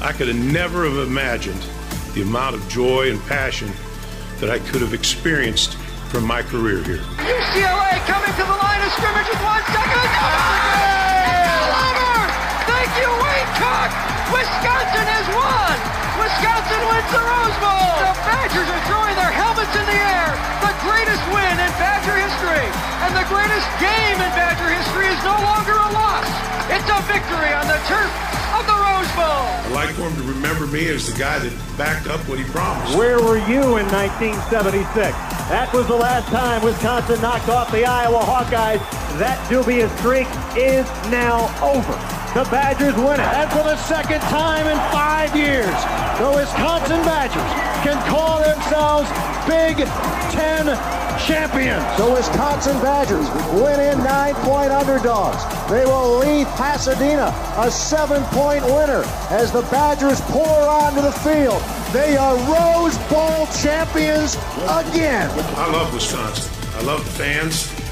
[0.00, 1.60] I could have never have imagined
[2.14, 3.70] the amount of joy and passion
[4.38, 5.74] that I could have experienced
[6.10, 6.98] from my career here.
[6.98, 10.85] UCLA coming to the line of scrimmage with one second.
[17.06, 17.94] Wisconsin wins the Rose Bowl!
[18.02, 20.30] The Badgers are throwing their helmets in the air!
[20.62, 22.66] The greatest win in Badger history!
[23.06, 26.26] And the greatest game in Badger history is no longer a loss!
[26.70, 28.10] It's a victory on the turf
[28.58, 29.46] of the Rose Bowl!
[29.66, 32.44] I'd like for him to remember me as the guy that backed up what he
[32.50, 32.96] promised.
[32.96, 34.90] Where were you in 1976?
[35.46, 38.82] That was the last time Wisconsin knocked off the Iowa Hawkeyes.
[39.18, 40.26] That dubious streak
[40.58, 42.15] is now over.
[42.36, 43.32] The Badgers win it.
[43.32, 45.72] And for the second time in five years,
[46.20, 47.40] the Wisconsin Badgers
[47.80, 49.08] can call themselves
[49.48, 49.78] Big
[50.36, 50.66] Ten
[51.24, 51.82] champions.
[51.96, 53.26] The Wisconsin Badgers
[53.58, 55.40] win in nine-point underdogs.
[55.70, 61.62] They will lead Pasadena a seven-point winner as the Badgers pour onto the field.
[61.94, 64.34] They are Rose Bowl champions
[64.68, 65.30] again.
[65.56, 66.52] I love Wisconsin.
[66.74, 67.85] I love the fans.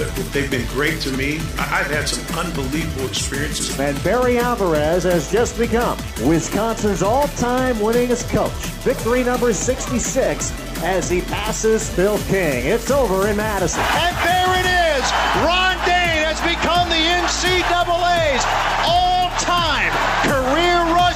[0.00, 1.42] They're- they've been great to me.
[1.58, 3.78] I- I've had some unbelievable experiences.
[3.78, 8.50] And Barry Alvarez has just become Wisconsin's all-time winningest coach.
[8.82, 12.64] Victory number 66 as he passes Phil King.
[12.64, 13.82] It's over in Madison.
[13.82, 15.04] And there it is.
[15.44, 18.44] Ron Dayne has become the NCAA's
[18.86, 19.09] all-time career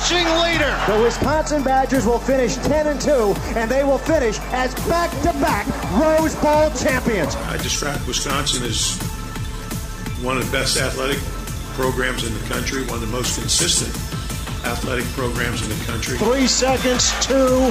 [0.05, 0.77] rushing leader.
[0.87, 6.35] The Wisconsin Badgers will finish 10 and 2, and they will finish as back-to-back Rose
[6.37, 7.37] Bowl champions.
[7.37, 8.99] I describe Wisconsin as
[10.23, 11.19] one of the best athletic
[11.73, 13.93] programs in the country, one of the most consistent
[14.65, 16.19] athletic programs in the country.
[16.19, 17.71] Three seconds, two,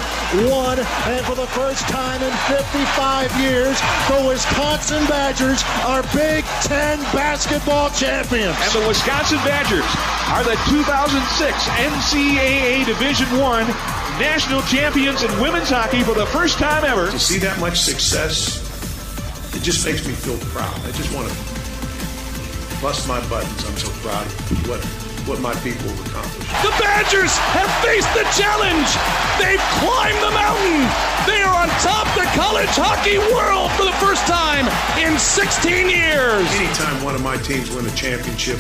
[0.50, 3.78] one, and for the first time in 55 years,
[4.10, 8.56] the Wisconsin Badgers are Big Ten basketball champions.
[8.62, 9.86] And the Wisconsin Badgers
[10.30, 13.68] are the 2006 NCAA Division One
[14.20, 17.10] national champions in women's hockey for the first time ever.
[17.10, 18.62] To see that much success,
[19.56, 20.74] it just makes me feel proud.
[20.86, 23.66] I just want to bust my buttons.
[23.66, 26.52] I'm so proud of what what my people have accomplished.
[26.64, 28.90] The Badgers have faced the challenge.
[29.40, 30.84] They've climbed the mountain.
[31.24, 34.68] They are on top of the college hockey world for the first time
[35.00, 36.44] in 16 years.
[36.60, 38.60] Anytime one of my teams win a championship,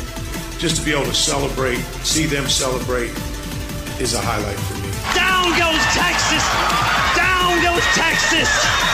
[0.57, 3.11] just to be able to celebrate, see them celebrate,
[3.99, 4.89] is a highlight for me.
[5.11, 6.43] Down goes Texas.
[7.19, 8.92] Down goes Texas.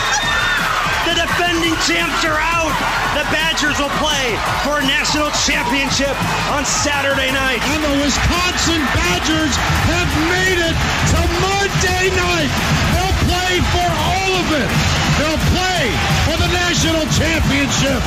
[1.07, 2.73] The defending champs are out.
[3.15, 4.35] The Badgers will play
[4.65, 6.13] for a national championship
[6.51, 7.61] on Saturday night.
[7.71, 9.53] And the Wisconsin Badgers
[9.87, 10.75] have made it
[11.15, 12.51] to Monday night.
[12.93, 14.69] They'll play for all of it.
[15.17, 15.83] They'll play
[16.27, 18.01] for the national championship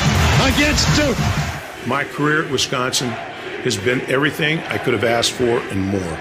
[0.46, 1.18] against Duke.
[1.86, 3.08] My career at Wisconsin
[3.64, 6.18] has been everything I could have asked for and more.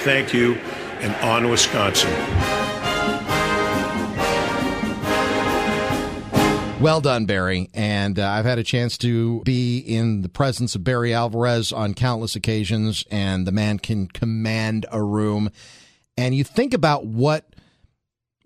[0.00, 0.54] Thank you,
[1.00, 2.63] and on Wisconsin.
[6.84, 7.70] Well done, Barry.
[7.72, 11.94] And uh, I've had a chance to be in the presence of Barry Alvarez on
[11.94, 15.48] countless occasions, and the man can command a room.
[16.18, 17.53] And you think about what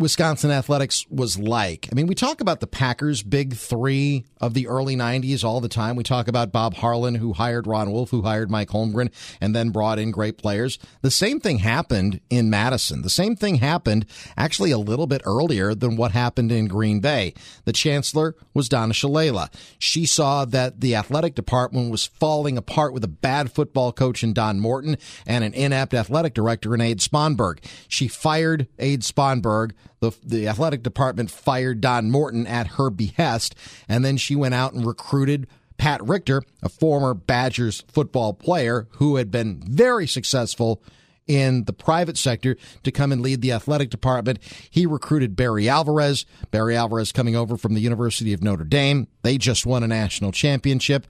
[0.00, 1.88] Wisconsin athletics was like.
[1.90, 5.68] I mean, we talk about the Packers' big three of the early 90s all the
[5.68, 5.96] time.
[5.96, 9.70] We talk about Bob Harlan, who hired Ron Wolf, who hired Mike Holmgren, and then
[9.70, 10.78] brought in great players.
[11.02, 13.02] The same thing happened in Madison.
[13.02, 17.34] The same thing happened actually a little bit earlier than what happened in Green Bay.
[17.64, 19.52] The chancellor was Donna Shalala.
[19.80, 24.32] She saw that the athletic department was falling apart with a bad football coach in
[24.32, 24.96] Don Morton
[25.26, 27.58] and an inept athletic director in Ade Sponberg.
[27.88, 33.54] She fired Ade Sponberg the, the athletic department fired Don Morton at her behest,
[33.88, 35.46] and then she went out and recruited
[35.76, 40.82] Pat Richter, a former Badgers football player who had been very successful
[41.28, 44.38] in the private sector to come and lead the athletic department.
[44.70, 46.24] He recruited Barry Alvarez.
[46.50, 49.06] Barry Alvarez coming over from the University of Notre Dame.
[49.22, 51.06] They just won a national championship.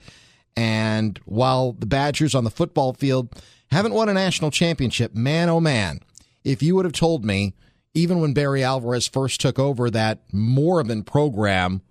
[0.56, 3.32] And while the Badgers on the football field
[3.70, 6.00] haven't won a national championship, man, oh man,
[6.44, 7.54] if you would have told me
[7.98, 11.82] even when Barry Alvarez first took over that Mormon program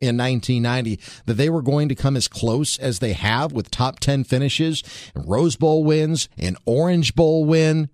[0.00, 4.00] in 1990 that they were going to come as close as they have with top
[4.00, 4.82] 10 finishes,
[5.14, 7.88] and Rose Bowl wins, and Orange Bowl win,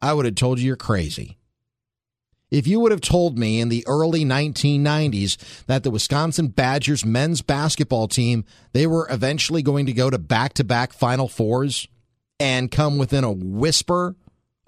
[0.00, 1.36] I would have told you you're crazy.
[2.50, 7.42] If you would have told me in the early 1990s that the Wisconsin Badgers men's
[7.42, 11.88] basketball team, they were eventually going to go to back-to-back Final Fours
[12.40, 14.16] and come within a whisper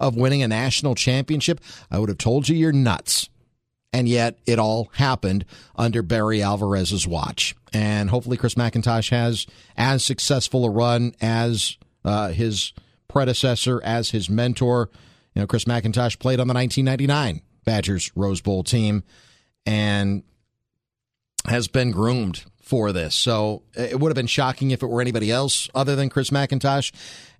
[0.01, 3.29] of winning a national championship, I would have told you you're nuts.
[3.93, 5.45] And yet it all happened
[5.75, 7.55] under Barry Alvarez's watch.
[7.73, 9.45] And hopefully Chris McIntosh has
[9.77, 12.73] as successful a run as uh, his
[13.07, 14.89] predecessor, as his mentor.
[15.35, 19.03] You know, Chris McIntosh played on the 1999 Badgers Rose Bowl team
[19.65, 20.23] and
[21.45, 23.13] has been groomed for this.
[23.13, 26.93] So it would have been shocking if it were anybody else other than Chris McIntosh.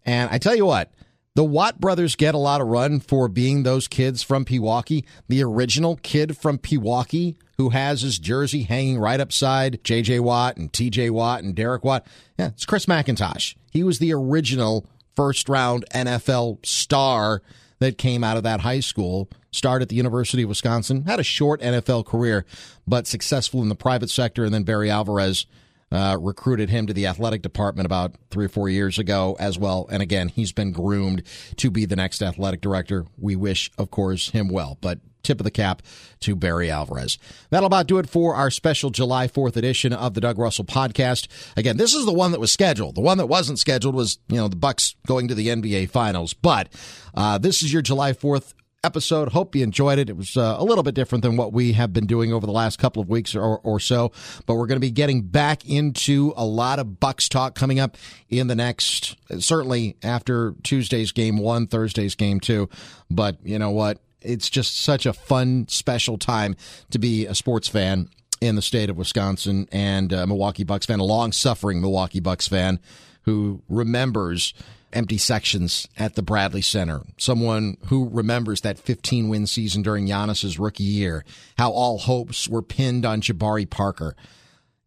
[0.05, 0.91] And I tell you what,
[1.35, 5.05] the Watt brothers get a lot of run for being those kids from Pewaukee.
[5.27, 10.21] The original kid from Pewaukee who has his jersey hanging right upside J.J.
[10.21, 11.11] Watt and T.J.
[11.11, 12.07] Watt and Derek Watt.
[12.39, 13.53] Yeah, it's Chris McIntosh.
[13.69, 17.43] He was the original first round NFL star
[17.77, 19.29] that came out of that high school.
[19.51, 22.45] Started at the University of Wisconsin, had a short NFL career,
[22.87, 24.43] but successful in the private sector.
[24.43, 25.45] And then Barry Alvarez
[25.91, 29.87] uh, recruited him to the athletic department about three or four years ago as well.
[29.91, 31.23] And again, he's been groomed
[31.57, 33.05] to be the next athletic director.
[33.17, 35.81] We wish, of course, him well, but tip of the cap
[36.21, 37.17] to Barry Alvarez.
[37.49, 41.27] That'll about do it for our special July 4th edition of the Doug Russell podcast.
[41.55, 42.95] Again, this is the one that was scheduled.
[42.95, 46.33] The one that wasn't scheduled was, you know, the Bucks going to the NBA finals,
[46.33, 46.69] but
[47.13, 49.29] uh, this is your July 4th episode.
[49.29, 50.09] Hope you enjoyed it.
[50.09, 52.51] It was uh, a little bit different than what we have been doing over the
[52.51, 54.11] last couple of weeks or, or so,
[54.45, 57.95] but we're going to be getting back into a lot of Bucks talk coming up
[58.29, 62.69] in the next, certainly after Tuesday's game one, Thursday's game two.
[63.09, 63.99] But you know what?
[64.21, 66.55] it's just such a fun, special time
[66.91, 68.09] to be a sports fan
[68.39, 72.47] in the state of Wisconsin and a Milwaukee Bucks fan, a long suffering Milwaukee Bucks
[72.47, 72.79] fan
[73.23, 74.53] who remembers
[74.93, 77.01] empty sections at the Bradley Center.
[77.17, 81.23] Someone who remembers that 15 win season during Giannis's rookie year,
[81.57, 84.15] how all hopes were pinned on Jabari Parker.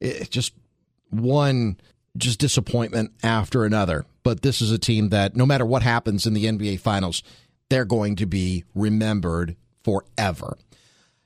[0.01, 0.53] It just
[1.11, 1.77] one
[2.17, 4.05] just disappointment after another.
[4.23, 7.23] But this is a team that no matter what happens in the NBA finals,
[7.69, 10.57] they're going to be remembered forever.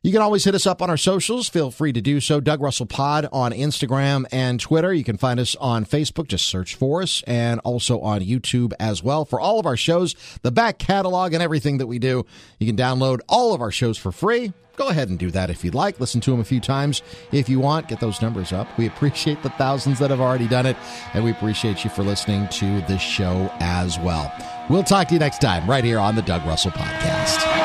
[0.08, 1.50] You can always hit us up on our socials.
[1.50, 2.40] Feel free to do so.
[2.40, 4.90] Doug Russell Pod on Instagram and Twitter.
[4.90, 6.28] You can find us on Facebook.
[6.28, 9.26] Just search for us and also on YouTube as well.
[9.26, 12.24] For all of our shows, the back catalog and everything that we do,
[12.58, 14.54] you can download all of our shows for free.
[14.76, 16.00] Go ahead and do that if you'd like.
[16.00, 17.88] Listen to them a few times if you want.
[17.88, 18.66] Get those numbers up.
[18.78, 20.78] We appreciate the thousands that have already done it,
[21.12, 24.32] and we appreciate you for listening to this show as well.
[24.70, 27.57] We'll talk to you next time right here on the Doug Russell Podcast.